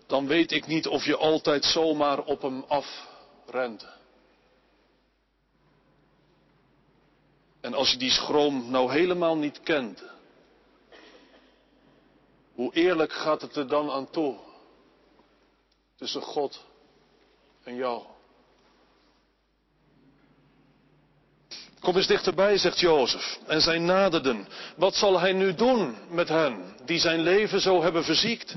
dan 0.08 0.28
weet 0.28 0.52
ik 0.52 0.68
niet 0.68 0.88
of 0.88 1.06
je 1.06 1.18
altijd 1.18 1.66
zomaar 1.66 2.24
op 2.24 2.42
Hem 2.42 2.66
afrent. 2.68 3.86
En 7.62 7.74
als 7.74 7.92
je 7.92 7.98
die 7.98 8.12
schroom 8.12 8.72
nou 8.72 8.92
helemaal 8.92 9.38
niet 9.38 9.60
kent, 9.64 10.04
hoe 12.54 12.74
eerlijk 12.74 13.14
gaat 13.14 13.42
het 13.42 13.56
er 13.56 13.68
dan 13.68 13.92
aan 13.92 14.10
toe 14.10 14.38
tussen 15.96 16.22
God 16.22 16.66
en 17.64 17.76
jou? 17.76 18.04
Kom 21.80 21.96
eens 21.96 22.08
dichterbij, 22.08 22.58
zegt 22.58 22.80
Jozef. 22.80 23.40
En 23.48 23.62
zij 23.62 23.80
naderden. 23.80 24.48
Wat 24.76 24.96
zal 24.96 25.20
hij 25.20 25.34
nu 25.34 25.54
doen 25.54 25.98
met 26.10 26.30
hen 26.30 26.76
die 26.86 27.00
zijn 27.00 27.22
leven 27.22 27.62
zo 27.62 27.82
hebben 27.82 28.04
verziekt? 28.04 28.56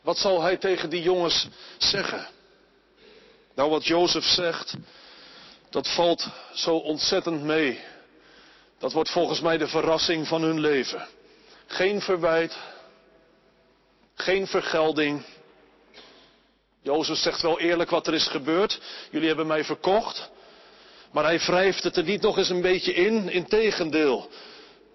Wat 0.00 0.18
zal 0.18 0.42
hij 0.42 0.56
tegen 0.56 0.90
die 0.90 1.02
jongens 1.02 1.48
zeggen? 1.78 2.28
Nou, 3.54 3.70
wat 3.70 3.86
Jozef 3.86 4.24
zegt, 4.24 4.74
dat 5.70 5.88
valt 5.88 6.28
zo 6.52 6.76
ontzettend 6.76 7.42
mee. 7.42 7.80
Dat 8.78 8.92
wordt 8.92 9.10
volgens 9.10 9.40
mij 9.40 9.58
de 9.58 9.68
verrassing 9.68 10.26
van 10.26 10.42
hun 10.42 10.60
leven. 10.60 11.06
Geen 11.66 12.00
verwijt, 12.00 12.56
geen 14.14 14.46
vergelding. 14.46 15.24
Jozef 16.82 17.16
zegt 17.16 17.42
wel 17.42 17.60
eerlijk 17.60 17.90
wat 17.90 18.06
er 18.06 18.14
is 18.14 18.26
gebeurd. 18.26 18.80
Jullie 19.10 19.28
hebben 19.28 19.46
mij 19.46 19.64
verkocht. 19.64 20.30
Maar 21.12 21.24
hij 21.24 21.38
wrijft 21.38 21.82
het 21.82 21.96
er 21.96 22.04
niet 22.04 22.22
nog 22.22 22.38
eens 22.38 22.48
een 22.48 22.62
beetje 22.62 22.94
in. 22.94 23.28
Integendeel. 23.30 24.28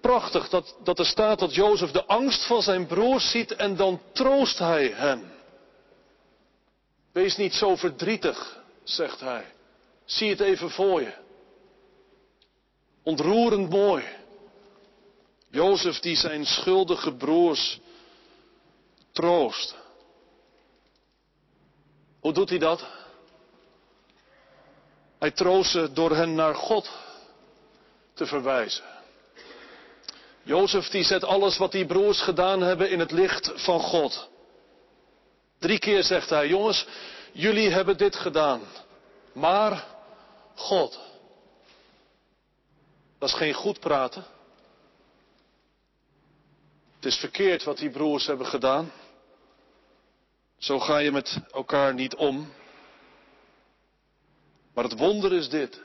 Prachtig 0.01 0.49
dat, 0.49 0.75
dat 0.83 0.99
er 0.99 1.05
staat 1.05 1.39
dat 1.39 1.55
Jozef 1.55 1.91
de 1.91 2.05
angst 2.05 2.45
van 2.45 2.61
zijn 2.61 2.87
broers 2.87 3.29
ziet 3.31 3.55
en 3.55 3.75
dan 3.75 4.01
troost 4.13 4.59
hij 4.59 4.91
hen. 4.95 5.33
Wees 7.11 7.37
niet 7.37 7.53
zo 7.53 7.75
verdrietig, 7.75 8.63
zegt 8.83 9.19
hij. 9.19 9.45
Zie 10.05 10.29
het 10.29 10.39
even 10.39 10.69
voor 10.69 11.01
je. 11.01 11.13
Ontroerend 13.03 13.69
mooi. 13.69 14.03
Jozef 15.49 15.99
die 15.99 16.15
zijn 16.15 16.45
schuldige 16.45 17.13
broers 17.13 17.79
troost. 19.11 19.75
Hoe 22.25 22.33
doet 22.33 22.49
hij 22.49 22.57
dat? 22.57 22.85
Hij 25.19 25.31
troost 25.31 25.71
ze 25.71 25.93
door 25.93 26.15
hen 26.15 26.35
naar 26.35 26.55
God 26.55 26.89
te 28.13 28.25
verwijzen. 28.25 28.83
Jozef 30.43 30.89
die 30.89 31.03
zet 31.03 31.23
alles 31.23 31.57
wat 31.57 31.71
die 31.71 31.85
broers 31.85 32.21
gedaan 32.21 32.61
hebben 32.61 32.89
in 32.89 32.99
het 32.99 33.11
licht 33.11 33.51
van 33.55 33.79
God. 33.79 34.29
Drie 35.59 35.79
keer 35.79 36.03
zegt 36.03 36.29
hij, 36.29 36.47
jongens, 36.47 36.87
jullie 37.31 37.69
hebben 37.69 37.97
dit 37.97 38.15
gedaan, 38.15 38.61
maar 39.33 39.87
God. 40.55 40.99
Dat 43.19 43.29
is 43.29 43.35
geen 43.35 43.53
goed 43.53 43.79
praten. 43.79 44.25
Het 46.95 47.05
is 47.05 47.15
verkeerd 47.15 47.63
wat 47.63 47.77
die 47.77 47.89
broers 47.89 48.25
hebben 48.27 48.45
gedaan. 48.47 48.91
Zo 50.57 50.79
ga 50.79 50.97
je 50.97 51.11
met 51.11 51.37
elkaar 51.51 51.93
niet 51.93 52.15
om. 52.15 52.53
Maar 54.73 54.83
het 54.83 54.97
wonder 54.97 55.33
is 55.33 55.49
dit. 55.49 55.81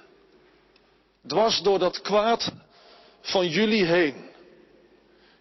Dwars 1.26 1.60
door 1.62 1.78
dat 1.78 2.00
kwaad 2.00 2.52
van 3.20 3.48
jullie 3.48 3.84
heen 3.84 4.30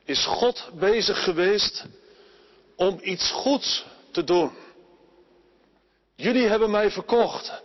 is 0.03 0.25
God 0.25 0.69
bezig 0.73 1.23
geweest 1.23 1.85
om 2.75 2.99
iets 3.01 3.31
goeds 3.31 3.85
te 4.11 4.23
doen. 4.23 4.51
Jullie 6.15 6.47
hebben 6.47 6.71
mij 6.71 6.91
verkocht. 6.91 7.61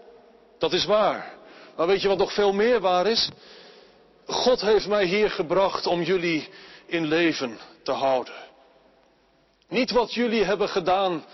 Dat 0.58 0.72
is 0.72 0.84
waar. 0.84 1.34
Maar 1.76 1.86
weet 1.86 2.02
je 2.02 2.08
wat 2.08 2.18
nog 2.18 2.32
veel 2.32 2.52
meer 2.52 2.80
waar 2.80 3.06
is? 3.06 3.30
God 4.26 4.60
heeft 4.60 4.86
mij 4.86 5.04
hier 5.04 5.30
gebracht 5.30 5.86
om 5.86 6.02
jullie 6.02 6.48
in 6.86 7.06
leven 7.06 7.58
te 7.82 7.92
houden. 7.92 8.34
Niet 9.68 9.90
wat 9.90 10.14
jullie 10.14 10.44
hebben 10.44 10.68
gedaan 10.68 11.24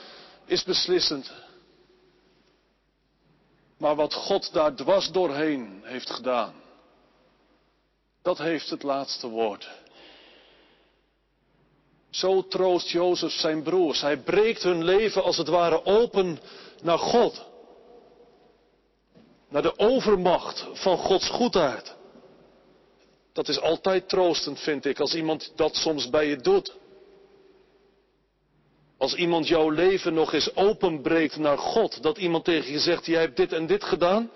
is 0.51 0.65
beslissend. 0.65 1.33
Maar 3.77 3.95
wat 3.95 4.15
God 4.15 4.53
daar 4.53 4.75
dwars 4.75 5.11
doorheen 5.11 5.81
heeft 5.85 6.11
gedaan, 6.11 6.55
dat 8.23 8.39
heeft 8.39 8.71
het 8.71 8.83
laatste 8.83 9.29
woord. 9.29 9.69
Zo 12.11 12.47
troost 12.47 12.89
Jozef 12.89 13.33
zijn 13.33 13.63
broers. 13.63 14.01
Hij 14.01 14.19
breekt 14.19 14.63
hun 14.63 14.85
leven 14.85 15.23
als 15.23 15.37
het 15.37 15.49
ware 15.49 15.85
open 15.85 16.41
naar 16.83 16.99
God. 16.99 17.49
Naar 19.49 19.63
de 19.63 19.79
overmacht 19.79 20.67
van 20.73 20.97
Gods 20.97 21.29
goedheid. 21.29 21.97
Dat 23.33 23.49
is 23.49 23.61
altijd 23.61 24.09
troostend, 24.09 24.61
vind 24.61 24.85
ik, 24.85 25.01
als 25.01 25.15
iemand 25.15 25.53
dat 25.57 25.77
soms 25.77 26.11
bij 26.11 26.27
je 26.27 26.37
doet. 26.37 26.79
Als 29.01 29.15
iemand 29.15 29.49
jouw 29.49 29.71
leven 29.71 30.15
nog 30.15 30.33
eens 30.33 30.57
openbreekt 30.57 31.37
naar 31.37 31.59
God, 31.59 32.03
dat 32.03 32.19
iemand 32.19 32.45
tegen 32.45 32.73
je 32.73 32.79
zegt, 32.79 33.07
jij 33.07 33.21
hebt 33.21 33.37
dit 33.37 33.53
en 33.53 33.67
dit 33.67 33.85
gedaan. 33.85 34.31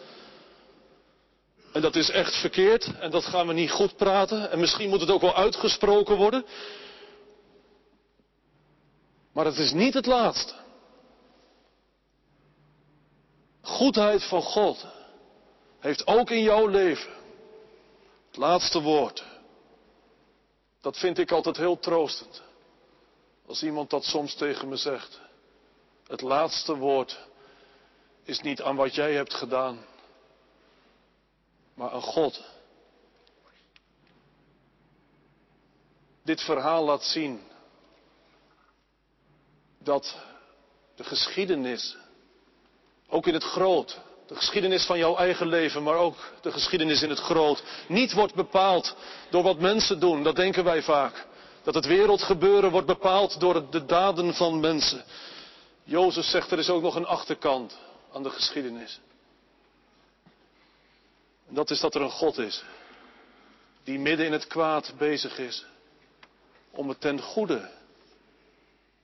En 1.73 1.80
dat 1.80 1.97
is 1.97 2.11
echt 2.11 2.40
verkeerd 2.40 2.99
en 2.99 3.11
dat 3.11 3.25
gaan 3.25 3.47
we 3.47 3.52
niet 3.52 3.71
goed 3.71 3.97
praten 3.97 4.50
en 4.50 4.61
misschien 4.61 4.88
moet 4.88 5.00
het 5.00 5.11
ook 5.11 5.21
wel 5.21 5.35
uitgesproken 5.35 6.16
worden. 6.16 6.44
Maar 9.33 9.44
het 9.44 9.59
is 9.59 9.73
niet 9.73 9.94
het 9.94 10.06
laatste. 10.06 10.54
Goedheid 13.61 14.25
van 14.25 14.42
God 14.42 14.87
heeft 15.80 16.06
ook 16.06 16.30
in 16.30 16.42
jouw 16.42 16.66
leven 16.66 17.12
het 18.26 18.37
laatste 18.37 18.80
woord. 18.80 19.25
Dat 20.80 20.99
vind 20.99 21.18
ik 21.18 21.30
altijd 21.30 21.56
heel 21.56 21.78
troostend. 21.78 22.42
Als 23.46 23.62
iemand 23.62 23.90
dat 23.90 24.04
soms 24.04 24.34
tegen 24.34 24.68
me 24.68 24.76
zegt. 24.76 25.20
Het 26.07 26.20
laatste 26.20 26.76
woord 26.76 27.18
is 28.22 28.40
niet 28.40 28.62
aan 28.62 28.76
wat 28.76 28.94
jij 28.94 29.14
hebt 29.14 29.35
gedaan, 29.35 29.85
maar 31.74 31.90
aan 31.90 32.02
God. 32.02 32.42
Dit 36.22 36.42
verhaal 36.42 36.85
laat 36.85 37.04
zien 37.04 37.42
dat 39.78 40.16
de 40.94 41.04
geschiedenis, 41.04 41.96
ook 43.09 43.26
in 43.26 43.35
het 43.35 43.44
groot, 43.44 44.00
de 44.26 44.35
geschiedenis 44.35 44.87
van 44.87 44.98
jouw 44.98 45.16
eigen 45.16 45.46
leven, 45.46 45.83
maar 45.83 45.96
ook 45.96 46.16
de 46.40 46.52
geschiedenis 46.52 47.02
in 47.02 47.11
het 47.11 47.18
groot, 47.18 47.62
niet 47.88 48.12
wordt 48.12 48.35
bepaald 48.35 48.96
door 49.30 49.42
wat 49.42 49.61
mensen 49.61 50.00
doen. 50.00 50.22
Dat 50.22 50.37
denken 50.37 50.64
wij 50.64 50.83
vaak. 50.83 51.26
Dat 51.64 51.74
het 51.74 51.87
wereldgebeuren 51.87 52.70
wordt 52.70 52.87
bepaald 52.87 53.40
door 53.40 53.70
de 53.70 53.85
daden 53.85 54.35
van 54.35 54.61
mensen. 54.61 55.05
Jozef 55.85 56.24
zegt 56.24 56.50
er 56.50 56.59
is 56.59 56.70
ook 56.70 56.83
nog 56.83 56.94
een 56.94 57.07
achterkant 57.07 57.79
aan 58.12 58.22
de 58.22 58.31
geschiedenis. 58.31 59.00
En 61.48 61.55
dat 61.55 61.70
is 61.70 61.81
dat 61.81 61.94
er 61.94 62.03
een 62.03 62.11
God 62.11 62.38
is 62.38 62.64
die 63.85 63.98
midden 63.98 64.27
in 64.27 64.33
het 64.33 64.46
kwaad 64.46 64.94
bezig 64.98 65.38
is 65.38 65.64
om 66.70 66.88
het 66.88 67.00
ten 67.00 67.20
goede 67.20 67.70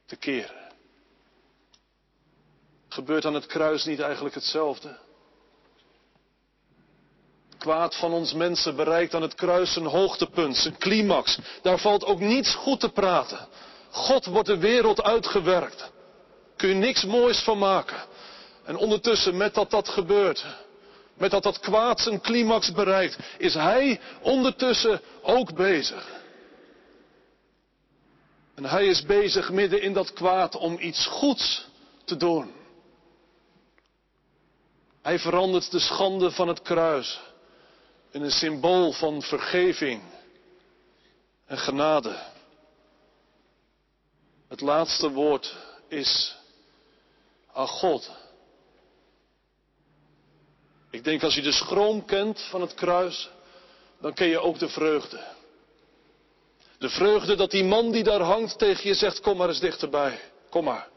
te 0.06 0.16
keren. 0.16 0.68
Gebeurt 2.88 3.24
aan 3.24 3.34
het 3.34 3.46
kruis 3.46 3.84
niet 3.84 4.00
eigenlijk 4.00 4.34
hetzelfde? 4.34 4.98
Kwaad 7.60 7.96
van 7.96 8.12
ons 8.12 8.32
mensen 8.32 8.76
bereikt 8.76 9.14
aan 9.14 9.22
het 9.22 9.34
kruis 9.34 9.76
een 9.76 9.86
hoogtepunt, 9.86 10.56
zijn 10.56 10.78
climax. 10.78 11.38
Daar 11.62 11.78
valt 11.78 12.04
ook 12.04 12.20
niets 12.20 12.54
goed 12.54 12.80
te 12.80 12.88
praten. 12.88 13.48
God 13.90 14.24
wordt 14.24 14.48
de 14.48 14.58
wereld 14.58 15.02
uitgewerkt. 15.02 15.90
Kun 16.56 16.68
je 16.68 16.74
niks 16.74 17.04
moois 17.04 17.38
van 17.38 17.58
maken. 17.58 17.96
En 18.64 18.76
ondertussen, 18.76 19.36
met 19.36 19.54
dat 19.54 19.70
dat 19.70 19.88
gebeurt, 19.88 20.44
met 21.14 21.30
dat 21.30 21.42
dat 21.42 21.60
kwaad 21.60 22.00
zijn 22.00 22.20
climax 22.20 22.72
bereikt, 22.72 23.18
is 23.38 23.54
hij 23.54 24.00
ondertussen 24.20 25.00
ook 25.22 25.54
bezig. 25.54 26.18
En 28.54 28.64
hij 28.64 28.86
is 28.86 29.02
bezig 29.02 29.50
midden 29.50 29.82
in 29.82 29.92
dat 29.92 30.12
kwaad 30.12 30.56
om 30.56 30.76
iets 30.80 31.06
goeds 31.06 31.66
te 32.04 32.16
doen. 32.16 32.52
Hij 35.02 35.18
verandert 35.18 35.70
de 35.70 35.78
schande 35.78 36.30
van 36.30 36.48
het 36.48 36.62
kruis 36.62 37.20
in 38.10 38.22
een 38.22 38.30
symbool 38.30 38.92
van 38.92 39.22
vergeving 39.22 40.02
en 41.46 41.58
genade. 41.58 42.16
Het 44.48 44.60
laatste 44.60 45.10
woord 45.10 45.56
is 45.88 46.36
aan 47.52 47.68
God. 47.68 48.10
Ik 50.90 51.04
denk 51.04 51.22
als 51.22 51.34
je 51.34 51.42
de 51.42 51.52
schroom 51.52 52.04
kent 52.04 52.40
van 52.40 52.60
het 52.60 52.74
kruis, 52.74 53.30
dan 54.00 54.14
ken 54.14 54.28
je 54.28 54.38
ook 54.38 54.58
de 54.58 54.68
vreugde. 54.68 55.24
De 56.78 56.88
vreugde 56.88 57.36
dat 57.36 57.50
die 57.50 57.64
man 57.64 57.90
die 57.90 58.02
daar 58.02 58.20
hangt 58.20 58.58
tegen 58.58 58.88
je 58.88 58.94
zegt, 58.94 59.20
kom 59.20 59.36
maar 59.36 59.48
eens 59.48 59.60
dichterbij, 59.60 60.20
kom 60.48 60.64
maar. 60.64 60.88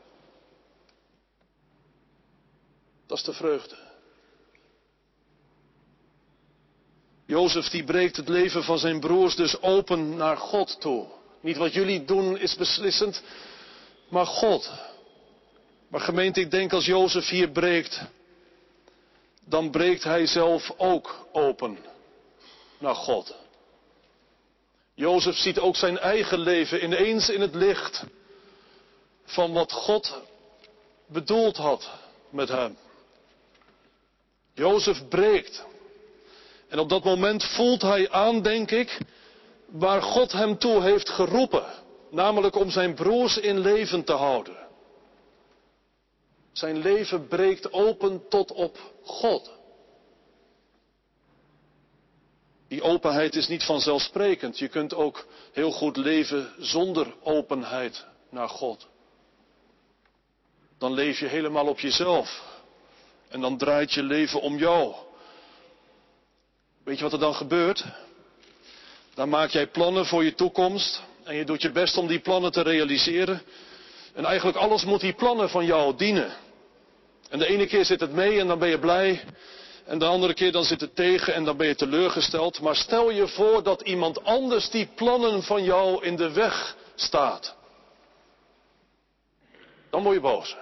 Dat 3.08 3.18
is 3.18 3.24
de 3.24 3.34
vreugde. 3.34 3.83
Jozef 7.34 7.70
die 7.70 7.84
breekt 7.84 8.18
het 8.18 8.30
leven 8.30 8.64
van 8.64 8.80
zijn 8.80 9.00
broers 9.00 9.36
dus 9.36 9.62
open 9.62 10.16
naar 10.16 10.38
God 10.38 10.82
toe. 10.82 11.06
Niet 11.42 11.58
wat 11.58 11.74
jullie 11.74 12.06
doen 12.06 12.38
is 12.38 12.56
beslissend, 12.56 13.24
maar 14.10 14.26
God. 14.26 14.72
Maar 15.88 16.02
gemeente, 16.02 16.40
ik 16.40 16.52
denk 16.52 16.74
als 16.74 16.86
Jozef 16.86 17.28
hier 17.28 17.50
breekt, 17.50 18.02
dan 19.46 19.72
breekt 19.72 20.04
hij 20.04 20.26
zelf 20.26 20.74
ook 20.78 21.28
open 21.32 21.78
naar 22.80 22.96
God. 22.96 23.36
Jozef 24.94 25.36
ziet 25.36 25.60
ook 25.60 25.76
zijn 25.76 25.98
eigen 25.98 26.40
leven 26.40 26.84
ineens 26.84 27.30
in 27.30 27.42
het 27.42 27.56
licht 27.56 28.04
van 29.26 29.54
wat 29.54 29.72
God 29.72 30.22
bedoeld 31.08 31.58
had 31.58 31.90
met 32.30 32.50
hem. 32.50 32.78
Jozef 34.54 35.08
breekt 35.08 35.66
en 36.74 36.80
op 36.80 36.90
dat 36.90 37.04
moment 37.04 37.44
voelt 37.44 37.82
hij 37.82 38.10
aan, 38.10 38.42
denk 38.42 38.72
ik, 38.72 38.98
waar 39.66 40.02
God 40.02 40.32
hem 40.32 40.58
toe 40.58 40.82
heeft 40.82 41.10
geroepen. 41.10 41.66
Namelijk 42.12 42.56
om 42.56 42.70
zijn 42.70 42.94
broers 42.94 43.38
in 43.38 43.60
leven 43.60 44.04
te 44.04 44.14
houden. 44.14 44.58
Zijn 46.52 46.78
leven 46.78 47.28
breekt 47.28 47.74
open 47.74 48.28
tot 48.30 48.52
op 48.52 48.78
God. 49.04 49.52
Die 52.68 52.82
openheid 52.82 53.36
is 53.36 53.48
niet 53.48 53.64
vanzelfsprekend. 53.64 54.60
Je 54.60 54.68
kunt 54.68 54.94
ook 54.94 55.28
heel 55.52 55.72
goed 55.72 55.98
leven 55.98 56.54
zonder 56.58 57.16
openheid 57.24 58.06
naar 58.30 58.50
God. 58.50 58.88
Dan 60.78 60.94
leef 60.94 61.20
je 61.20 61.28
helemaal 61.28 61.68
op 61.68 61.80
jezelf. 61.80 62.44
En 63.30 63.42
dan 63.42 63.58
draait 63.58 63.94
je 63.94 64.04
leven 64.04 64.42
om 64.42 64.58
jou. 64.58 64.96
Weet 66.84 66.98
je 66.98 67.04
wat 67.04 67.14
er 67.14 67.20
dan 67.20 67.36
gebeurt? 67.36 67.86
Dan 69.14 69.30
maak 69.30 69.50
jij 69.50 69.68
plannen 69.68 70.06
voor 70.06 70.24
je 70.24 70.36
toekomst 70.36 71.02
en 71.24 71.36
je 71.36 71.46
doet 71.46 71.62
je 71.62 71.72
best 71.72 71.98
om 71.98 72.08
die 72.08 72.20
plannen 72.20 72.52
te 72.52 72.62
realiseren. 72.62 73.42
En 74.14 74.26
eigenlijk 74.26 74.58
alles 74.58 74.86
moet 74.86 75.02
die 75.02 75.14
plannen 75.14 75.50
van 75.50 75.66
jou 75.66 75.96
dienen. 75.96 76.34
En 77.30 77.40
de 77.40 77.46
ene 77.48 77.68
keer 77.68 77.86
zit 77.86 78.00
het 78.00 78.12
mee 78.12 78.40
en 78.40 78.48
dan 78.48 78.60
ben 78.60 78.70
je 78.70 78.80
blij. 78.80 79.24
En 79.86 80.00
de 80.00 80.06
andere 80.06 80.34
keer 80.34 80.52
dan 80.52 80.64
zit 80.64 80.82
het 80.82 80.96
tegen 80.96 81.34
en 81.34 81.44
dan 81.44 81.58
ben 81.58 81.68
je 81.68 81.76
teleurgesteld. 81.76 82.62
Maar 82.62 82.76
stel 82.76 83.12
je 83.12 83.28
voor 83.28 83.64
dat 83.64 83.82
iemand 83.82 84.24
anders 84.24 84.70
die 84.70 84.90
plannen 84.96 85.44
van 85.44 85.64
jou 85.64 86.06
in 86.06 86.16
de 86.16 86.32
weg 86.32 86.76
staat. 86.96 87.56
Dan 89.90 90.04
word 90.04 90.16
je 90.16 90.22
boos. 90.22 90.56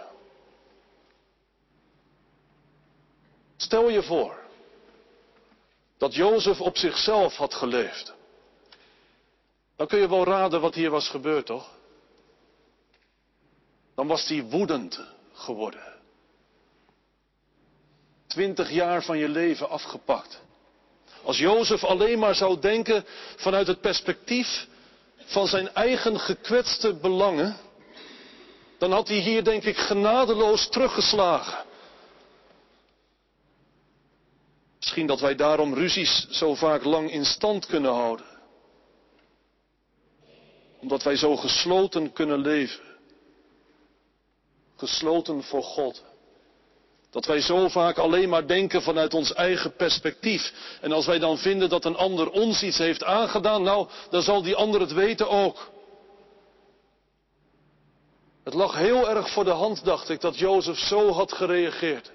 Stel 3.58 3.90
je 3.90 4.04
voor 4.04 4.41
dat 6.02 6.16
Jozef 6.16 6.62
op 6.62 6.78
zichzelf 6.78 7.36
had 7.36 7.54
geleefd. 7.54 8.14
Dan 9.76 9.88
kun 9.88 10.00
je 10.00 10.10
wel 10.10 10.24
raden 10.24 10.62
wat 10.62 10.76
hier 10.76 10.90
was 10.90 11.10
gebeurd, 11.10 11.46
toch? 11.46 11.70
Dan 13.96 14.08
was 14.08 14.28
hij 14.28 14.44
woedend 14.44 15.00
geworden. 15.34 15.84
Twintig 18.28 18.70
jaar 18.72 19.04
van 19.04 19.18
je 19.18 19.30
leven 19.30 19.70
afgepakt. 19.70 20.42
Als 21.24 21.38
Jozef 21.38 21.84
alleen 21.84 22.20
maar 22.20 22.36
zou 22.36 22.60
denken 22.60 23.06
vanuit 23.36 23.68
het 23.68 23.82
perspectief 23.82 24.68
van 25.26 25.48
zijn 25.48 25.74
eigen 25.74 26.20
gekwetste 26.20 26.94
belangen, 26.94 27.58
dan 28.78 28.92
had 28.92 29.08
hij 29.08 29.18
hier 29.18 29.44
denk 29.44 29.64
ik 29.64 29.78
genadeloos 29.78 30.70
teruggeslagen. 30.70 31.66
Misschien 34.82 35.08
dat 35.08 35.20
wij 35.20 35.36
daarom 35.36 35.74
ruzies 35.74 36.28
zo 36.30 36.56
vaak 36.56 36.84
lang 36.84 37.12
in 37.12 37.26
stand 37.26 37.66
kunnen 37.66 37.92
houden. 37.92 38.26
Omdat 40.80 41.04
wij 41.04 41.16
zo 41.16 41.36
gesloten 41.36 42.14
kunnen 42.14 42.40
leven. 42.40 42.84
Gesloten 44.78 45.44
voor 45.44 45.64
God. 45.64 46.04
Dat 47.10 47.26
wij 47.26 47.42
zo 47.42 47.68
vaak 47.68 47.98
alleen 47.98 48.30
maar 48.30 48.48
denken 48.48 48.82
vanuit 48.82 49.14
ons 49.14 49.34
eigen 49.34 49.76
perspectief. 49.76 50.54
En 50.82 50.92
als 50.92 51.06
wij 51.06 51.20
dan 51.20 51.38
vinden 51.38 51.70
dat 51.70 51.86
een 51.86 51.98
ander 51.98 52.30
ons 52.30 52.64
iets 52.64 52.78
heeft 52.78 53.04
aangedaan, 53.04 53.64
nou, 53.64 53.88
dan 54.10 54.22
zal 54.22 54.42
die 54.42 54.56
ander 54.56 54.80
het 54.82 54.94
weten 54.94 55.30
ook. 55.30 55.72
Het 58.44 58.54
lag 58.54 58.78
heel 58.78 59.10
erg 59.10 59.30
voor 59.30 59.44
de 59.44 59.52
hand, 59.52 59.86
dacht 59.86 60.10
ik, 60.10 60.22
dat 60.22 60.38
Jozef 60.38 60.80
zo 60.80 61.12
had 61.12 61.34
gereageerd. 61.34 62.12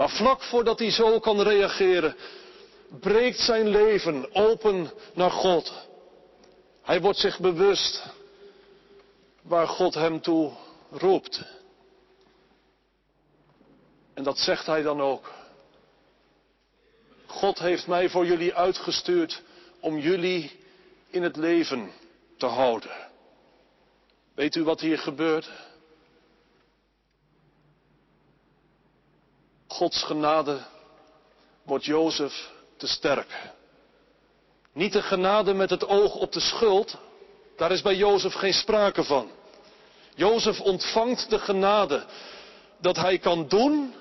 Maar 0.00 0.10
vlak 0.10 0.42
voordat 0.42 0.78
hij 0.78 0.90
zo 0.90 1.18
kan 1.18 1.40
reageren, 1.40 2.16
breekt 3.00 3.38
zijn 3.38 3.68
leven 3.68 4.34
open 4.34 4.90
naar 5.14 5.30
God. 5.30 5.88
Hij 6.82 7.00
wordt 7.00 7.18
zich 7.18 7.38
bewust 7.40 8.06
waar 9.42 9.68
God 9.68 9.94
hem 9.94 10.20
toe 10.20 10.52
roept. 10.90 11.42
En 14.14 14.22
dat 14.22 14.38
zegt 14.38 14.66
hij 14.66 14.82
dan 14.82 15.00
ook. 15.00 15.32
God 17.26 17.58
heeft 17.58 17.86
mij 17.86 18.08
voor 18.08 18.26
jullie 18.26 18.54
uitgestuurd 18.54 19.42
om 19.80 19.98
jullie 19.98 20.58
in 21.10 21.22
het 21.22 21.36
leven 21.36 21.90
te 22.36 22.46
houden. 22.46 23.10
Weet 24.34 24.54
u 24.54 24.62
wat 24.64 24.80
hier 24.80 24.98
gebeurt? 24.98 25.50
Gods 29.80 30.02
genade 30.02 30.58
wordt 31.62 31.84
Jozef 31.84 32.50
te 32.76 32.86
sterk. 32.86 33.50
Niet 34.72 34.92
de 34.92 35.02
genade 35.02 35.54
met 35.54 35.70
het 35.70 35.86
oog 35.86 36.14
op 36.14 36.32
de 36.32 36.40
schuld, 36.40 36.96
daar 37.56 37.72
is 37.72 37.82
bij 37.82 37.94
Jozef 37.94 38.34
geen 38.34 38.52
sprake 38.52 39.04
van. 39.04 39.30
Jozef 40.14 40.60
ontvangt 40.60 41.30
de 41.30 41.38
genade 41.38 42.04
dat 42.80 42.96
hij 42.96 43.18
kan 43.18 43.48
doen 43.48 43.94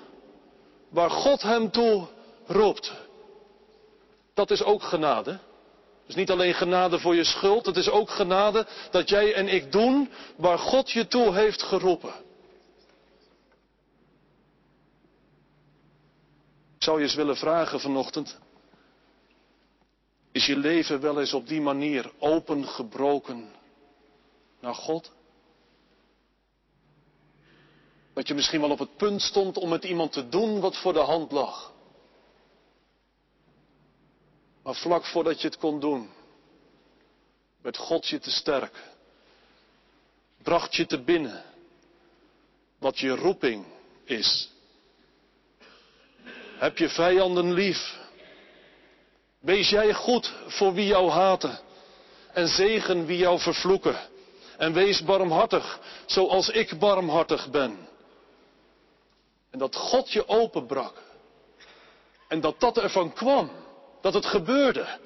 waar 0.89 1.11
God 1.11 1.41
hem 1.41 1.71
toe 1.71 2.07
roept. 2.47 2.93
Dat 4.33 4.51
is 4.51 4.63
ook 4.63 4.83
genade. 4.83 5.39
Dus 6.05 6.15
niet 6.15 6.31
alleen 6.31 6.53
genade 6.53 6.99
voor 6.99 7.15
je 7.15 7.23
schuld, 7.23 7.65
het 7.65 7.77
is 7.77 7.89
ook 7.89 8.09
genade 8.09 8.67
dat 8.91 9.09
jij 9.09 9.33
en 9.33 9.47
ik 9.47 9.71
doen 9.71 10.09
waar 10.35 10.59
God 10.59 10.91
je 10.91 11.07
toe 11.07 11.33
heeft 11.33 11.63
geroepen. 11.63 12.27
Zou 16.79 16.97
je 16.97 17.03
eens 17.03 17.15
willen 17.15 17.37
vragen 17.37 17.79
vanochtend. 17.79 18.39
Is 20.31 20.45
je 20.45 20.57
leven 20.57 21.01
wel 21.01 21.19
eens 21.19 21.33
op 21.33 21.47
die 21.47 21.61
manier 21.61 22.11
opengebroken 22.19 23.51
naar 24.59 24.75
God? 24.75 25.11
Dat 28.13 28.27
je 28.27 28.33
misschien 28.33 28.61
wel 28.61 28.71
op 28.71 28.79
het 28.79 28.97
punt 28.97 29.21
stond 29.21 29.57
om 29.57 29.69
met 29.69 29.83
iemand 29.83 30.11
te 30.11 30.29
doen 30.29 30.59
wat 30.59 30.77
voor 30.77 30.93
de 30.93 30.99
hand 30.99 31.31
lag. 31.31 31.73
Maar 34.63 34.75
vlak 34.75 35.05
voordat 35.05 35.41
je 35.41 35.47
het 35.47 35.57
kon 35.57 35.79
doen, 35.79 36.09
werd 37.61 37.77
God 37.77 38.07
je 38.07 38.19
te 38.19 38.31
sterk. 38.31 38.83
Bracht 40.43 40.75
je 40.75 40.85
te 40.85 41.01
binnen 41.01 41.43
wat 42.77 42.99
je 42.99 43.15
roeping 43.15 43.65
is. 44.03 44.51
Heb 46.59 46.77
je 46.77 46.89
vijanden 46.89 47.53
lief. 47.53 47.97
Wees 49.39 49.69
jij 49.69 49.93
goed 49.93 50.33
voor 50.47 50.73
wie 50.73 50.85
jou 50.85 51.09
haten. 51.09 51.59
En 52.33 52.47
zegen 52.47 53.05
wie 53.05 53.17
jou 53.17 53.39
vervloeken. 53.39 53.99
En 54.57 54.73
wees 54.73 55.03
barmhartig 55.03 55.79
zoals 56.05 56.49
ik 56.49 56.79
barmhartig 56.79 57.49
ben. 57.49 57.87
En 59.49 59.59
dat 59.59 59.75
God 59.75 60.11
je 60.11 60.27
openbrak. 60.27 61.01
En 62.27 62.41
dat 62.41 62.59
dat 62.59 62.77
ervan 62.77 63.13
kwam. 63.13 63.51
Dat 64.01 64.13
het 64.13 64.25
gebeurde. 64.25 64.99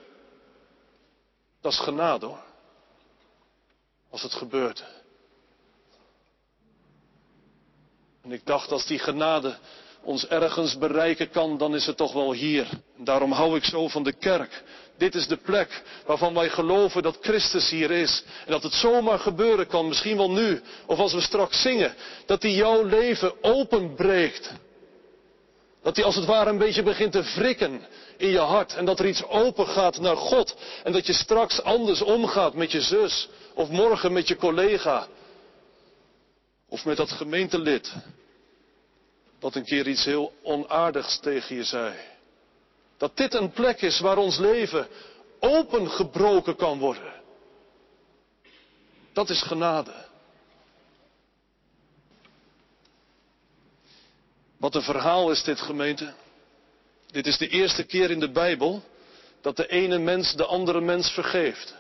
Dat 1.62 1.72
is 1.72 1.80
genade 1.80 2.26
hoor. 2.26 2.44
Als 4.10 4.22
het 4.22 4.34
gebeurt. 4.34 4.84
En 8.22 8.32
ik 8.32 8.46
dacht 8.46 8.72
als 8.72 8.86
die 8.86 9.00
genade 9.00 9.58
ons 10.04 10.28
ergens 10.28 10.78
bereiken 10.78 11.30
kan, 11.30 11.58
dan 11.58 11.76
is 11.76 11.86
het 11.86 11.98
toch 11.98 12.14
wel 12.14 12.34
hier. 12.34 12.68
Daarom 12.98 13.32
hou 13.32 13.56
ik 13.56 13.64
zo 13.64 13.88
van 13.88 14.04
de 14.04 14.14
kerk. 14.14 14.64
Dit 14.98 15.16
is 15.16 15.28
de 15.28 15.38
plek 15.38 15.84
waarvan 16.06 16.34
wij 16.34 16.50
geloven 16.50 17.04
dat 17.04 17.18
Christus 17.22 17.70
hier 17.70 17.92
is. 17.92 18.24
En 18.46 18.52
dat 18.52 18.64
het 18.64 18.74
zomaar 18.74 19.20
gebeuren 19.20 19.68
kan, 19.68 19.88
misschien 19.88 20.18
wel 20.18 20.32
nu, 20.32 20.62
of 20.86 21.00
als 21.00 21.14
we 21.14 21.22
straks 21.22 21.62
zingen, 21.62 21.96
dat 22.26 22.42
hij 22.42 22.52
jouw 22.52 22.84
leven 22.84 23.44
openbreekt. 23.44 24.52
Dat 25.82 25.96
hij 25.96 26.06
als 26.06 26.16
het 26.16 26.26
ware 26.26 26.50
een 26.50 26.58
beetje 26.58 26.84
begint 26.84 27.12
te 27.12 27.24
wrikken 27.36 27.82
in 28.18 28.30
je 28.30 28.40
hart. 28.40 28.76
En 28.76 28.86
dat 28.86 29.00
er 29.00 29.08
iets 29.08 29.24
open 29.24 29.68
gaat 29.68 30.00
naar 30.00 30.18
God. 30.18 30.56
En 30.84 30.92
dat 30.92 31.06
je 31.08 31.14
straks 31.14 31.62
anders 31.62 32.02
omgaat 32.02 32.54
met 32.54 32.72
je 32.72 32.82
zus. 32.82 33.30
Of 33.54 33.70
morgen 33.70 34.14
met 34.14 34.28
je 34.28 34.36
collega. 34.36 35.08
Of 36.70 36.86
met 36.86 36.98
dat 36.98 37.12
gemeentelid 37.12 37.94
dat 39.44 39.56
een 39.56 39.64
keer 39.64 39.88
iets 39.88 40.06
heel 40.06 40.34
onaardigs 40.42 41.20
tegen 41.20 41.56
je 41.56 41.64
zei. 41.64 41.96
Dat 42.98 43.18
dit 43.18 43.34
een 43.34 43.52
plek 43.52 43.82
is 43.82 44.00
waar 44.00 44.18
ons 44.18 44.38
leven 44.38 44.88
opengebroken 45.40 46.56
kan 46.56 46.80
worden. 46.80 47.14
Dat 49.14 49.30
is 49.30 49.42
genade. 49.42 49.94
Wat 54.58 54.76
een 54.76 54.82
verhaal 54.82 55.32
is 55.32 55.44
dit 55.44 55.60
gemeente. 55.60 56.14
Dit 57.08 57.28
is 57.28 57.38
de 57.38 57.48
eerste 57.48 57.84
keer 57.84 58.12
in 58.12 58.20
de 58.20 58.32
Bijbel 58.32 58.84
dat 59.42 59.56
de 59.56 59.68
ene 59.68 59.98
mens 59.98 60.36
de 60.36 60.46
andere 60.46 60.82
mens 60.82 61.10
vergeeft. 61.12 61.76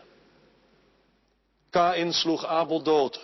Kain 1.69 2.13
sloeg 2.13 2.45
Abel 2.45 2.81
dood. 2.81 3.19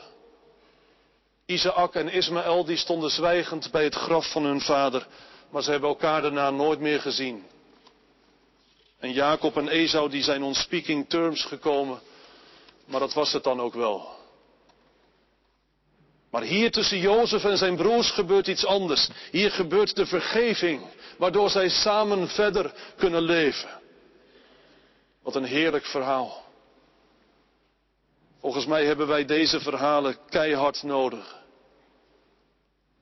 Isaac 1.49 1.95
en 1.95 2.12
Ismaël 2.12 2.65
die 2.65 2.77
stonden 2.77 3.09
zwijgend 3.09 3.71
bij 3.71 3.83
het 3.83 3.95
graf 3.95 4.31
van 4.31 4.43
hun 4.43 4.62
vader, 4.62 5.07
maar 5.51 5.63
ze 5.63 5.71
hebben 5.71 5.89
elkaar 5.89 6.21
daarna 6.21 6.49
nooit 6.49 6.79
meer 6.79 6.99
gezien. 6.99 7.43
En 8.99 9.12
Jacob 9.12 9.57
en 9.57 9.67
Esau 9.67 10.09
die 10.09 10.23
zijn 10.23 10.43
on 10.43 10.55
speaking 10.55 11.09
terms 11.09 11.45
gekomen, 11.45 11.99
maar 12.85 12.99
dat 12.99 13.13
was 13.13 13.33
het 13.33 13.43
dan 13.43 13.62
ook 13.62 13.73
wel. 13.73 14.07
Maar 16.31 16.41
hier 16.41 16.71
tussen 16.71 16.99
Jozef 16.99 17.43
en 17.43 17.57
zijn 17.57 17.75
broers 17.75 18.12
gebeurt 18.12 18.47
iets 18.47 18.65
anders. 18.65 19.09
Hier 19.31 19.51
gebeurt 19.51 19.95
de 19.95 20.05
vergeving, 20.05 20.81
waardoor 21.17 21.49
zij 21.49 21.69
samen 21.69 22.27
verder 22.27 22.73
kunnen 22.97 23.21
leven. 23.21 23.69
Wat 25.23 25.35
een 25.35 25.43
heerlijk 25.43 25.85
verhaal. 25.85 26.43
Volgens 28.39 28.65
mij 28.65 28.85
hebben 28.85 29.07
wij 29.07 29.25
deze 29.25 29.59
verhalen 29.59 30.17
keihard 30.29 30.83
nodig. 30.83 31.38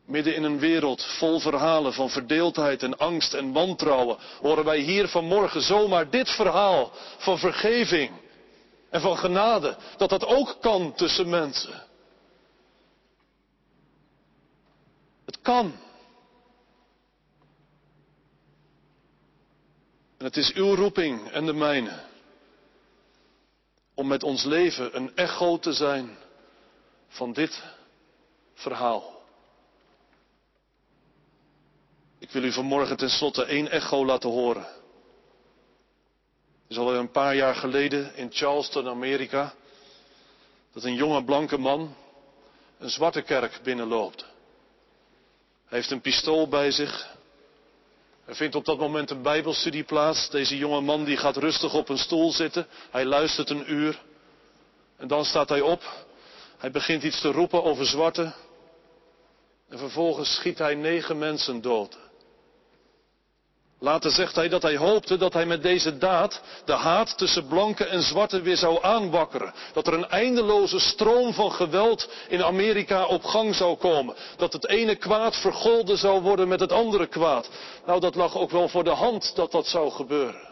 Midden 0.07 0.35
in 0.35 0.43
een 0.43 0.59
wereld 0.59 1.03
vol 1.03 1.39
verhalen 1.39 1.93
van 1.93 2.09
verdeeldheid 2.09 2.83
en 2.83 2.97
angst 2.97 3.33
en 3.33 3.51
wantrouwen, 3.51 4.17
horen 4.41 4.65
wij 4.65 4.79
hier 4.79 5.07
vanmorgen 5.07 5.61
zomaar 5.61 6.09
dit 6.09 6.29
verhaal 6.29 6.91
van 7.17 7.37
vergeving 7.37 8.11
en 8.89 9.01
van 9.01 9.17
genade, 9.17 9.77
dat 9.97 10.09
dat 10.09 10.25
ook 10.25 10.57
kan 10.61 10.93
tussen 10.93 11.29
mensen. 11.29 11.83
Het 15.25 15.41
kan. 15.41 15.75
En 20.17 20.25
het 20.25 20.37
is 20.37 20.53
uw 20.53 20.75
roeping 20.75 21.31
en 21.31 21.45
de 21.45 21.53
mijne 21.53 21.99
om 23.93 24.07
met 24.07 24.23
ons 24.23 24.43
leven 24.43 24.95
een 24.95 25.15
echo 25.15 25.57
te 25.57 25.73
zijn 25.73 26.17
van 27.07 27.33
dit 27.33 27.63
verhaal. 28.53 29.16
Ik 32.19 32.31
wil 32.31 32.43
u 32.43 32.51
vanmorgen 32.51 32.97
tenslotte 32.97 33.43
één 33.43 33.69
echo 33.69 34.05
laten 34.05 34.29
horen. 34.29 34.61
Het 36.61 36.77
is 36.77 36.77
al 36.77 36.95
een 36.95 37.11
paar 37.11 37.35
jaar 37.35 37.55
geleden 37.55 38.15
in 38.15 38.29
Charleston, 38.31 38.87
Amerika, 38.87 39.53
dat 40.73 40.83
een 40.83 40.95
jonge 40.95 41.23
blanke 41.23 41.57
man 41.57 41.95
een 42.79 42.89
zwarte 42.89 43.21
kerk 43.21 43.59
binnenloopt. 43.63 44.25
Hij 45.65 45.77
heeft 45.77 45.91
een 45.91 46.01
pistool 46.01 46.47
bij 46.47 46.71
zich. 46.71 47.15
Er 48.25 48.35
vindt 48.35 48.55
op 48.55 48.65
dat 48.65 48.77
moment 48.77 49.09
een 49.09 49.21
bijbelstudie 49.21 49.83
plaats. 49.83 50.29
Deze 50.29 50.57
jonge 50.57 50.81
man 50.81 51.03
die 51.03 51.17
gaat 51.17 51.37
rustig 51.37 51.73
op 51.73 51.89
een 51.89 51.97
stoel 51.97 52.31
zitten. 52.31 52.67
Hij 52.91 53.05
luistert 53.05 53.49
een 53.49 53.71
uur. 53.71 54.01
En 54.97 55.07
dan 55.07 55.25
staat 55.25 55.49
hij 55.49 55.61
op. 55.61 56.05
Hij 56.57 56.71
begint 56.71 57.03
iets 57.03 57.21
te 57.21 57.31
roepen 57.31 57.63
over 57.63 57.85
zwarte. 57.85 58.33
En 59.69 59.77
vervolgens 59.77 60.35
schiet 60.35 60.57
hij 60.57 60.75
negen 60.75 61.17
mensen 61.17 61.61
dood. 61.61 61.97
Later 63.79 64.11
zegt 64.11 64.35
hij 64.35 64.49
dat 64.49 64.61
hij 64.61 64.77
hoopte 64.77 65.17
dat 65.17 65.33
hij 65.33 65.45
met 65.45 65.61
deze 65.61 65.97
daad 65.97 66.41
de 66.65 66.73
haat 66.73 67.17
tussen 67.17 67.47
blanken 67.47 67.89
en 67.89 68.01
zwarte 68.01 68.41
weer 68.41 68.57
zou 68.57 68.83
aanwakkeren. 68.83 69.53
Dat 69.73 69.87
er 69.87 69.93
een 69.93 70.09
eindeloze 70.09 70.79
stroom 70.79 71.33
van 71.33 71.51
geweld 71.51 72.09
in 72.27 72.43
Amerika 72.43 73.05
op 73.05 73.23
gang 73.23 73.55
zou 73.55 73.77
komen. 73.77 74.15
Dat 74.37 74.53
het 74.53 74.67
ene 74.67 74.95
kwaad 74.95 75.35
vergolden 75.35 75.97
zou 75.97 76.21
worden 76.21 76.47
met 76.47 76.59
het 76.59 76.71
andere 76.71 77.07
kwaad. 77.07 77.49
Nou, 77.85 77.99
dat 77.99 78.15
lag 78.15 78.37
ook 78.37 78.51
wel 78.51 78.67
voor 78.69 78.83
de 78.83 78.89
hand 78.89 79.35
dat 79.35 79.51
dat 79.51 79.67
zou 79.67 79.91
gebeuren. 79.91 80.47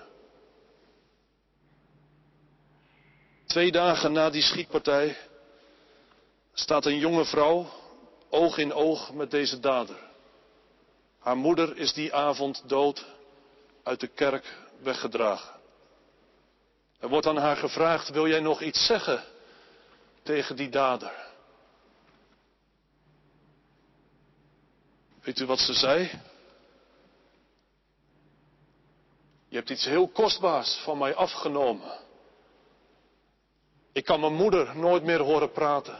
Twee 3.47 3.71
dagen 3.71 4.11
na 4.11 4.29
die 4.29 4.41
schietpartij 4.41 5.17
staat 6.53 6.85
een 6.85 6.97
jonge 6.97 7.25
vrouw 7.25 7.65
oog 8.29 8.57
in 8.57 8.73
oog 8.73 9.13
met 9.13 9.31
deze 9.31 9.59
dader. 9.59 9.95
Haar 11.19 11.37
moeder 11.37 11.77
is 11.77 11.93
die 11.93 12.13
avond 12.13 12.63
dood 12.67 13.05
uit 13.85 13.99
de 13.99 14.07
kerk 14.07 14.57
weggedragen. 14.81 15.59
Er 16.99 17.09
wordt 17.09 17.27
aan 17.27 17.37
haar 17.37 17.55
gevraagd, 17.55 18.09
wil 18.09 18.27
jij 18.27 18.39
nog 18.39 18.61
iets 18.61 18.85
zeggen 18.85 19.23
tegen 20.23 20.55
die 20.55 20.69
dader? 20.69 21.33
Weet 25.21 25.39
u 25.39 25.45
wat 25.45 25.59
ze 25.59 25.73
zei? 25.73 26.11
Je 29.47 29.55
hebt 29.55 29.69
iets 29.69 29.85
heel 29.85 30.07
kostbaars 30.07 30.75
van 30.83 30.97
mij 30.97 31.15
afgenomen. 31.15 31.99
Ik 33.91 34.05
kan 34.05 34.19
mijn 34.19 34.33
moeder 34.33 34.77
nooit 34.77 35.03
meer 35.03 35.21
horen 35.21 35.51
praten. 35.51 35.99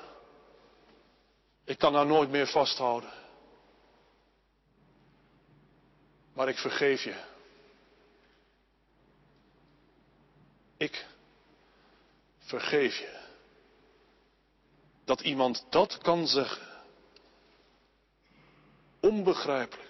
Ik 1.63 1.77
kan 1.77 1.95
haar 1.95 2.05
nooit 2.05 2.29
meer 2.29 2.47
vasthouden. 2.47 3.09
Maar 6.33 6.49
ik 6.49 6.57
vergeef 6.57 7.03
je. 7.03 7.33
Ik 10.77 11.05
vergeef 12.39 12.97
je. 12.97 13.19
Dat 15.05 15.21
iemand 15.21 15.65
dat 15.69 15.97
kan 15.97 16.27
zeggen. 16.27 16.67
Onbegrijpelijk. 18.99 19.89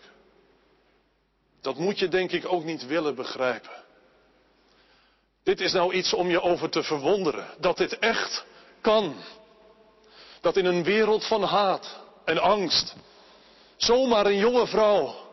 Dat 1.61 1.77
moet 1.77 1.99
je 1.99 2.07
denk 2.07 2.31
ik 2.31 2.51
ook 2.51 2.63
niet 2.63 2.85
willen 2.85 3.15
begrijpen. 3.15 3.83
Dit 5.43 5.61
is 5.61 5.71
nou 5.71 5.93
iets 5.93 6.13
om 6.13 6.29
je 6.29 6.41
over 6.41 6.69
te 6.69 6.83
verwonderen. 6.83 7.47
Dat 7.59 7.77
dit 7.77 7.99
echt 7.99 8.45
kan. 8.81 9.15
Dat 10.41 10.57
in 10.57 10.65
een 10.65 10.83
wereld 10.83 11.27
van 11.27 11.43
haat 11.43 11.99
en 12.25 12.37
angst 12.37 12.95
zomaar 13.77 14.25
een 14.25 14.37
jonge 14.37 14.67
vrouw 14.67 15.25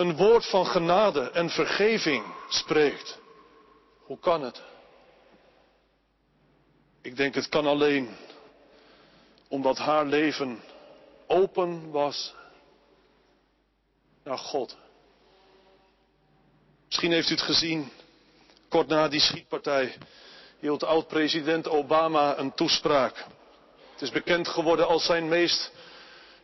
een 0.00 0.16
woord 0.16 0.46
van 0.46 0.66
genade 0.66 1.30
en 1.30 1.50
vergeving 1.50 2.24
spreekt. 2.48 3.19
Hoe 4.10 4.18
kan 4.18 4.42
het? 4.42 4.62
Ik 7.02 7.16
denk 7.16 7.34
het 7.34 7.48
kan 7.48 7.66
alleen 7.66 8.16
omdat 9.48 9.78
haar 9.78 10.06
leven 10.06 10.60
open 11.26 11.90
was 11.90 12.34
naar 14.24 14.38
God. 14.38 14.76
Misschien 16.86 17.12
heeft 17.12 17.28
u 17.30 17.34
het 17.34 17.42
gezien, 17.42 17.90
kort 18.68 18.88
na 18.88 19.08
die 19.08 19.20
schietpartij 19.20 19.96
hield 20.58 20.84
oud-president 20.84 21.68
Obama 21.68 22.38
een 22.38 22.54
toespraak. 22.54 23.24
Het 23.92 24.02
is 24.02 24.10
bekend 24.10 24.48
geworden 24.48 24.86
als 24.88 25.04
zijn 25.04 25.28
meest 25.28 25.72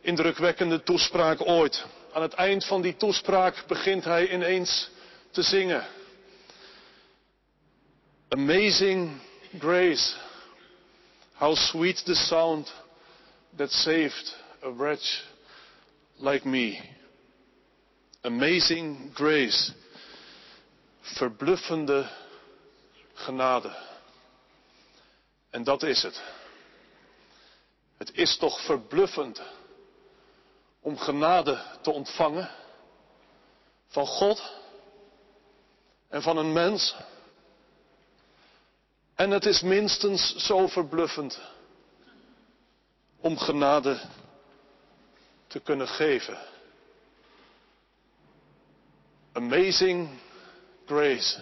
indrukwekkende 0.01 0.83
toespraak 0.83 1.41
ooit. 1.41 1.85
Aan 2.13 2.21
het 2.21 2.33
eind 2.33 2.65
van 2.65 2.81
die 2.81 2.95
toespraak 2.95 3.63
begint 3.67 4.03
hij 4.03 4.29
ineens 4.29 4.89
te 5.31 5.41
zingen. 5.41 5.87
Amazing 8.29 9.21
grace, 9.57 10.13
how 11.35 11.55
sweet 11.55 11.95
the 12.05 12.13
sound 12.13 12.65
that 13.57 13.69
saved 13.69 14.31
a 14.63 14.69
wretch 14.69 15.21
like 16.19 16.45
me. 16.45 16.77
Amazing 18.25 19.11
grace, 19.13 19.71
verbluffende 21.17 22.09
genade. 23.13 23.75
En 25.49 25.63
dat 25.63 25.83
is 25.83 26.03
het. 26.03 26.21
Het 27.97 28.11
is 28.13 28.37
toch 28.37 28.61
verbluffend 28.65 29.41
om 30.81 30.97
genade 30.97 31.63
te 31.81 31.91
ontvangen 31.91 32.49
van 33.87 34.05
God 34.05 34.53
en 36.09 36.21
van 36.21 36.37
een 36.37 36.53
mens. 36.53 36.95
En 39.17 39.31
het 39.31 39.45
is 39.45 39.61
minstens 39.61 40.35
zo 40.35 40.67
verbluffend 40.67 41.39
om 43.19 43.37
genade 43.37 43.99
te 45.47 45.59
kunnen 45.59 45.87
geven. 45.87 46.37
Amazing 49.33 50.09
grace. 50.85 51.39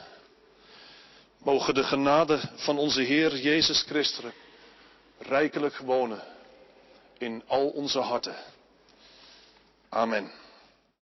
Mogen 1.37 1.73
de 1.73 1.83
genade 1.83 2.41
van 2.55 2.77
onze 2.77 3.01
Heer 3.01 3.37
Jezus 3.37 3.81
Christus 3.81 4.31
rijkelijk 5.17 5.77
wonen 5.77 6.23
in 7.17 7.43
al 7.47 7.67
onze 7.67 7.99
harten. 7.99 8.35
Amen. 9.89 10.31